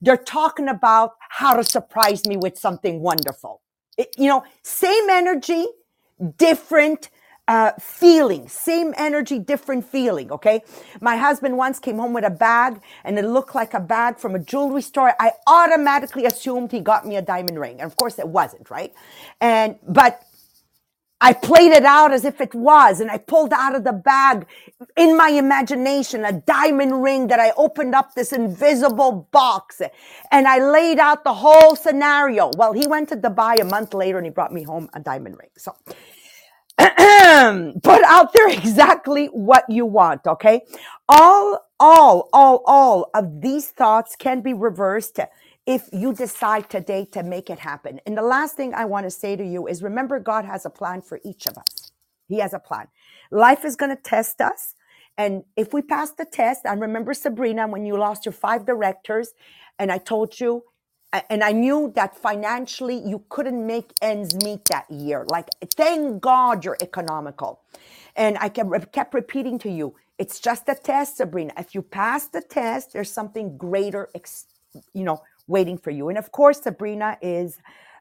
They're 0.00 0.16
talking 0.16 0.68
about 0.68 1.16
how 1.30 1.54
to 1.56 1.64
surprise 1.64 2.26
me 2.26 2.36
with 2.36 2.58
something 2.58 3.00
wonderful. 3.00 3.60
It, 3.96 4.14
you 4.16 4.28
know, 4.28 4.44
same 4.62 5.10
energy, 5.10 5.66
different 6.36 7.10
uh, 7.48 7.72
feeling, 7.80 8.48
same 8.48 8.94
energy, 8.98 9.40
different 9.40 9.86
feeling. 9.86 10.32
Okay. 10.32 10.62
My 11.02 11.16
husband 11.16 11.58
once 11.58 11.80
came 11.80 11.98
home 11.98 12.14
with 12.14 12.24
a 12.24 12.30
bag 12.30 12.80
and 13.04 13.18
it 13.18 13.26
looked 13.26 13.56
like 13.56 13.74
a 13.74 13.80
bag 13.80 14.18
from 14.18 14.36
a 14.36 14.40
jewelry 14.40 14.82
store. 14.82 15.14
I 15.20 15.32
automatically 15.48 16.26
assumed 16.26 16.72
he 16.72 16.80
got 16.80 17.06
me 17.06 17.16
a 17.16 17.22
diamond 17.22 17.60
ring. 17.60 17.80
And 17.80 17.90
of 17.90 17.96
course 17.96 18.20
it 18.20 18.28
wasn't, 18.28 18.70
right? 18.70 18.94
And, 19.40 19.78
but 19.88 20.22
I 21.20 21.34
played 21.34 21.72
it 21.72 21.84
out 21.84 22.12
as 22.12 22.24
if 22.24 22.40
it 22.40 22.54
was, 22.54 23.00
and 23.00 23.10
I 23.10 23.18
pulled 23.18 23.52
out 23.52 23.74
of 23.74 23.84
the 23.84 23.92
bag 23.92 24.46
in 24.96 25.16
my 25.16 25.30
imagination 25.30 26.24
a 26.24 26.32
diamond 26.32 27.02
ring 27.02 27.28
that 27.28 27.40
I 27.40 27.52
opened 27.56 27.94
up 27.94 28.14
this 28.14 28.32
invisible 28.32 29.28
box 29.32 29.82
and 30.32 30.48
I 30.48 30.60
laid 30.60 31.00
out 31.00 31.24
the 31.24 31.34
whole 31.34 31.76
scenario. 31.76 32.52
Well, 32.56 32.72
he 32.72 32.86
went 32.86 33.10
to 33.10 33.16
Dubai 33.16 33.60
a 33.60 33.64
month 33.64 33.94
later 33.94 34.18
and 34.18 34.26
he 34.26 34.30
brought 34.30 34.52
me 34.54 34.62
home 34.62 34.90
a 34.94 35.00
diamond 35.00 35.38
ring. 35.40 35.50
So 35.58 35.74
put 37.82 38.02
out 38.04 38.32
there 38.34 38.48
exactly 38.58 39.26
what 39.28 39.64
you 39.68 39.86
want 39.86 40.26
okay? 40.26 40.62
All 41.08 41.66
all 41.80 42.28
all 42.32 42.62
all 42.66 43.10
of 43.14 43.40
these 43.42 43.68
thoughts 43.70 44.16
can 44.16 44.42
be 44.42 44.54
reversed 44.54 45.20
if 45.66 45.88
you 45.92 46.14
decide 46.14 46.70
today 46.70 47.06
to 47.12 47.22
make 47.24 47.50
it 47.50 47.60
happen. 47.60 48.00
And 48.06 48.16
the 48.18 48.22
last 48.22 48.56
thing 48.56 48.74
i 48.74 48.84
want 48.86 49.06
to 49.06 49.10
say 49.10 49.36
to 49.36 49.44
you 49.44 49.66
is 49.68 49.82
remember 49.82 50.20
god 50.20 50.44
has 50.46 50.66
a 50.66 50.70
plan 50.70 51.02
for 51.02 51.20
each 51.24 51.46
of 51.46 51.58
us. 51.58 51.92
He 52.28 52.40
has 52.40 52.54
a 52.54 52.60
plan. 52.60 52.88
Life 53.32 53.64
is 53.64 53.76
going 53.76 53.96
to 53.96 54.02
test 54.02 54.40
us. 54.40 54.74
And 55.18 55.44
if 55.56 55.72
we 55.74 55.82
pass 55.82 56.12
the 56.12 56.26
test 56.26 56.66
i 56.66 56.74
remember 56.74 57.14
sabrina 57.14 57.68
when 57.68 57.86
you 57.86 57.98
lost 57.98 58.26
your 58.26 58.34
five 58.34 58.66
directors 58.66 59.32
and 59.78 59.92
i 59.92 59.98
told 59.98 60.40
you 60.40 60.64
and 61.30 61.44
I 61.44 61.52
knew 61.52 61.92
that 61.96 62.16
financially 62.16 62.96
you 62.98 63.24
couldn't 63.30 63.66
make 63.66 63.92
ends 64.02 64.34
meet 64.44 64.66
that 64.66 64.90
year. 64.90 65.24
Like, 65.28 65.48
thank 65.76 66.22
God 66.22 66.64
you're 66.64 66.78
economical. 66.82 67.60
And 68.16 68.38
I 68.40 68.48
kept, 68.50 68.92
kept 68.92 69.14
repeating 69.14 69.58
to 69.60 69.70
you, 69.70 69.94
it's 70.18 70.40
just 70.40 70.68
a 70.68 70.74
test, 70.74 71.18
Sabrina. 71.18 71.52
If 71.58 71.74
you 71.74 71.82
pass 71.82 72.26
the 72.26 72.42
test, 72.42 72.92
there's 72.92 73.12
something 73.12 73.56
greater, 73.58 74.10
you 74.94 75.04
know, 75.04 75.22
waiting 75.48 75.78
for 75.78 75.90
you. 75.90 76.08
And 76.10 76.18
of 76.18 76.32
course, 76.32 76.62
Sabrina 76.62 77.18
is 77.22 77.58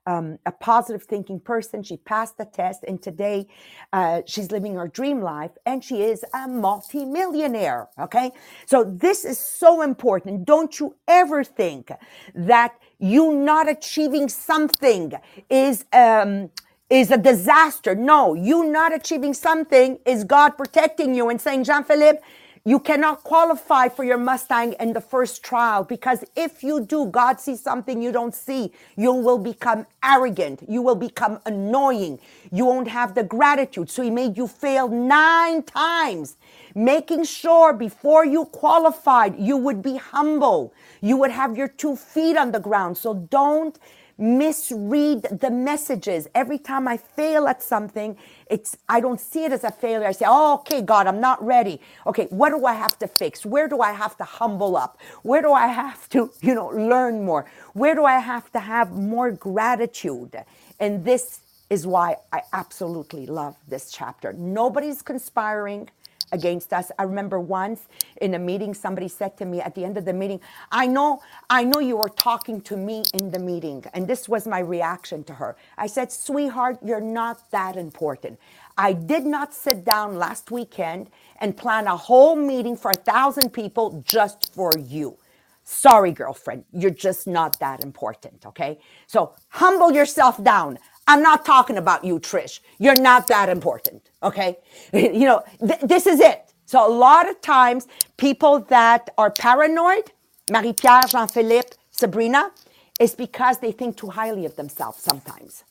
um, 0.08 0.40
a 0.46 0.52
positive 0.54 1.04
thinking 1.04 1.40
person. 1.40 1.84
She 1.84 1.98
passed 1.98 2.38
the 2.38 2.46
test, 2.46 2.84
and 2.88 3.02
today 3.02 3.48
uh, 3.94 4.22
she's 4.28 4.52
living 4.52 4.76
her 4.76 4.88
dream 4.88 5.22
life, 5.22 5.52
and 5.66 5.84
she 5.84 6.04
is 6.04 6.26
a 6.34 6.48
multimillionaire. 6.48 7.90
Okay, 8.00 8.32
so 8.68 8.86
this 8.86 9.26
is 9.26 9.40
so 9.40 9.82
important. 9.84 10.46
Don't 10.46 10.80
you 10.80 10.96
ever 11.08 11.44
think 11.44 11.92
that 12.36 12.76
you 13.00 13.34
not 13.34 13.70
achieving 13.70 14.30
something 14.30 15.14
is 15.50 15.86
um, 15.94 16.52
is 16.90 17.12
a 17.12 17.18
disaster. 17.18 17.96
No, 17.96 18.34
you 18.36 18.66
not 18.66 18.94
achieving 18.94 19.34
something 19.34 20.00
is 20.06 20.24
God 20.24 20.52
protecting 20.52 21.16
you 21.16 21.30
and 21.30 21.42
saying, 21.42 21.66
Jean 21.66 21.84
Philippe, 21.84 22.20
you 22.68 22.82
cannot 22.82 23.24
qualify 23.24 23.88
for 23.88 24.04
your 24.04 24.18
Mustang 24.18 24.74
in 24.82 24.92
the 24.92 25.00
first 25.02 25.42
trial 25.42 25.86
because 25.86 26.26
if 26.36 26.64
you 26.64 26.82
do, 26.82 27.06
God 27.06 27.40
sees 27.40 27.62
something 27.62 28.02
you 28.02 28.12
don't 28.12 28.36
see. 28.36 28.74
You 28.98 29.14
will 29.14 29.38
become 29.38 29.88
arrogant. 30.04 30.64
You 30.68 30.82
will 30.82 30.98
become 30.98 31.40
annoying. 31.46 32.20
You 32.52 32.66
won't 32.66 32.90
have 32.90 33.16
the 33.16 33.24
gratitude. 33.24 33.90
So 33.90 34.04
he 34.04 34.10
made 34.12 34.36
you 34.36 34.50
fail 34.50 34.90
nine 34.90 35.64
times, 35.64 36.36
making 36.76 37.24
sure 37.24 37.72
before 37.74 38.26
you 38.26 38.44
qualified, 38.48 39.40
you 39.40 39.56
would 39.56 39.82
be 39.82 39.96
humble. 39.96 40.74
You 41.02 41.16
would 41.20 41.32
have 41.32 41.58
your 41.58 41.70
two 41.70 41.96
feet 41.96 42.36
on 42.38 42.52
the 42.52 42.60
ground. 42.60 42.98
So 42.98 43.14
don't 43.14 43.80
misread 44.18 45.24
the 45.32 45.52
messages. 45.52 46.28
Every 46.36 46.58
time 46.58 46.88
I 46.88 46.98
fail 46.98 47.48
at 47.48 47.62
something, 47.64 48.18
it's 48.50 48.78
I 48.90 49.00
don't 49.00 49.20
see 49.20 49.46
it 49.46 49.52
as 49.52 49.64
a 49.64 49.72
failure. 49.72 50.08
I 50.08 50.12
say, 50.12 50.26
"Oh, 50.28 50.56
okay, 50.56 50.82
God, 50.82 51.08
I'm 51.08 51.22
not 51.22 51.44
ready. 51.46 51.82
Okay, 52.06 52.28
what 52.30 52.50
do 52.50 52.66
I 52.66 52.74
have 52.74 52.98
to 53.00 53.08
fix? 53.08 53.46
Where 53.46 53.68
do 53.68 53.82
I 53.82 53.92
have 53.92 54.18
to 54.18 54.24
humble 54.24 54.78
up? 54.78 54.98
Where 55.24 55.42
do 55.42 55.54
I 55.54 55.68
have 55.68 56.10
to, 56.10 56.32
you 56.42 56.56
know, 56.56 56.68
learn 56.68 57.26
more? 57.26 57.46
Where 57.74 57.96
do 57.96 58.06
I 58.06 58.20
have 58.20 58.52
to 58.54 58.60
have 58.60 58.92
more 58.92 59.32
gratitude?" 59.32 60.44
And 60.80 61.06
this 61.06 61.42
is 61.70 61.86
why 61.86 62.16
I 62.32 62.44
absolutely 62.54 63.26
love 63.26 63.56
this 63.68 63.92
chapter. 63.92 64.34
Nobody's 64.34 65.02
conspiring 65.02 65.90
against 66.32 66.74
us. 66.74 66.92
I 67.00 67.04
remember 67.04 67.40
once 67.40 67.82
in 68.22 68.34
a 68.34 68.40
meeting, 68.40 68.74
somebody 68.74 69.08
said 69.08 69.38
to 69.38 69.46
me 69.46 69.62
at 69.62 69.76
the 69.76 69.86
end 69.86 69.98
of 69.98 70.06
the 70.06 70.14
meeting, 70.14 70.42
I 70.72 70.88
know, 70.88 71.22
I 71.50 71.64
know 71.64 71.80
you 71.80 71.98
were 71.98 72.10
talking 72.10 72.62
to 72.62 72.78
me 72.78 73.04
in 73.14 73.32
the 73.32 73.40
meeting. 73.40 73.86
And 73.94 74.08
this 74.08 74.28
was 74.30 74.48
my 74.48 74.60
reaction 74.60 75.24
to 75.26 75.34
her. 75.36 75.56
I 75.78 75.88
said, 75.88 76.12
sweetheart, 76.12 76.80
you're 76.84 77.02
not 77.02 77.52
that 77.52 77.76
important. 77.78 78.40
I 78.78 78.94
did 78.94 79.26
not 79.26 79.54
sit 79.54 79.86
down 79.86 80.18
last 80.18 80.52
weekend 80.52 81.10
and 81.40 81.58
plan 81.58 81.88
a 81.88 81.98
whole 81.98 82.36
meeting 82.36 82.78
for 82.78 82.92
a 82.92 82.96
thousand 82.96 83.52
people 83.52 84.04
just 84.06 84.54
for 84.54 84.72
you. 84.78 85.18
Sorry, 85.64 86.12
girlfriend, 86.12 86.64
you're 86.72 86.92
just 86.92 87.28
not 87.28 87.60
that 87.60 87.84
important, 87.84 88.46
okay? 88.46 88.80
So 89.08 89.34
humble 89.50 89.92
yourself 89.92 90.42
down. 90.44 90.80
I'm 91.08 91.24
not 91.24 91.46
talking 91.46 91.78
about 91.78 92.06
you, 92.06 92.20
Trish. 92.20 92.62
You're 92.80 93.02
not 93.02 93.28
that 93.28 93.50
important. 93.50 94.12
Okay. 94.24 94.58
You 94.94 95.26
know, 95.30 95.44
th- 95.60 95.82
this 95.82 96.08
is 96.08 96.20
it. 96.22 96.54
So 96.66 96.88
a 96.88 96.94
lot 97.08 97.30
of 97.30 97.42
times 97.42 97.88
people 98.18 98.62
that 98.70 99.10
are 99.18 99.32
paranoid, 99.32 100.12
Marie-Pierre, 100.52 101.08
Jean-Philippe, 101.08 101.72
Sabrina, 101.92 102.52
is 103.00 103.16
because 103.16 103.60
they 103.60 103.72
think 103.74 103.98
too 103.98 104.10
highly 104.10 104.46
of 104.46 104.56
themselves 104.58 105.04
sometimes. 105.04 105.64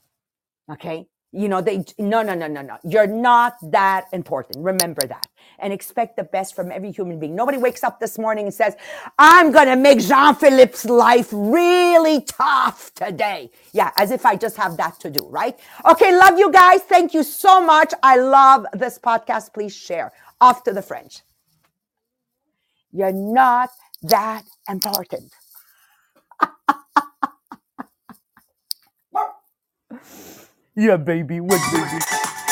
Okay. 0.72 1.06
You 1.32 1.48
know, 1.48 1.60
they, 1.62 1.84
no, 1.98 2.22
no, 2.22 2.34
no, 2.34 2.48
no, 2.48 2.62
no. 2.62 2.78
You're 2.84 3.06
not 3.06 3.56
that 3.72 4.06
important. 4.12 4.64
Remember 4.64 5.06
that 5.06 5.28
and 5.60 5.72
expect 5.72 6.16
the 6.16 6.24
best 6.24 6.56
from 6.56 6.72
every 6.72 6.90
human 6.92 7.20
being. 7.20 7.36
Nobody 7.36 7.58
wakes 7.58 7.84
up 7.84 8.00
this 8.00 8.18
morning 8.18 8.46
and 8.46 8.54
says, 8.54 8.76
I'm 9.18 9.52
going 9.52 9.68
to 9.68 9.76
make 9.76 10.00
Jean 10.00 10.34
Philippe's 10.34 10.86
life 10.86 11.28
really 11.32 12.22
tough 12.22 12.92
today. 12.94 13.50
Yeah, 13.72 13.92
as 13.98 14.10
if 14.10 14.26
I 14.26 14.36
just 14.36 14.56
have 14.56 14.76
that 14.78 15.00
to 15.00 15.10
do, 15.10 15.26
right? 15.28 15.58
Okay, 15.90 16.16
love 16.18 16.38
you 16.38 16.52
guys. 16.52 16.82
Thank 16.82 17.14
you 17.14 17.22
so 17.22 17.60
much. 17.60 17.94
I 18.02 18.16
love 18.18 18.66
this 18.74 18.98
podcast. 18.98 19.54
Please 19.54 19.74
share. 19.76 20.12
Off 20.40 20.64
to 20.64 20.72
the 20.72 20.82
French. 20.82 21.22
You're 22.92 23.12
not 23.12 23.70
that 24.02 24.44
important. 24.70 25.32
Yeah, 30.78 30.98
baby, 30.98 31.40
what 31.40 31.58
baby? 31.72 32.45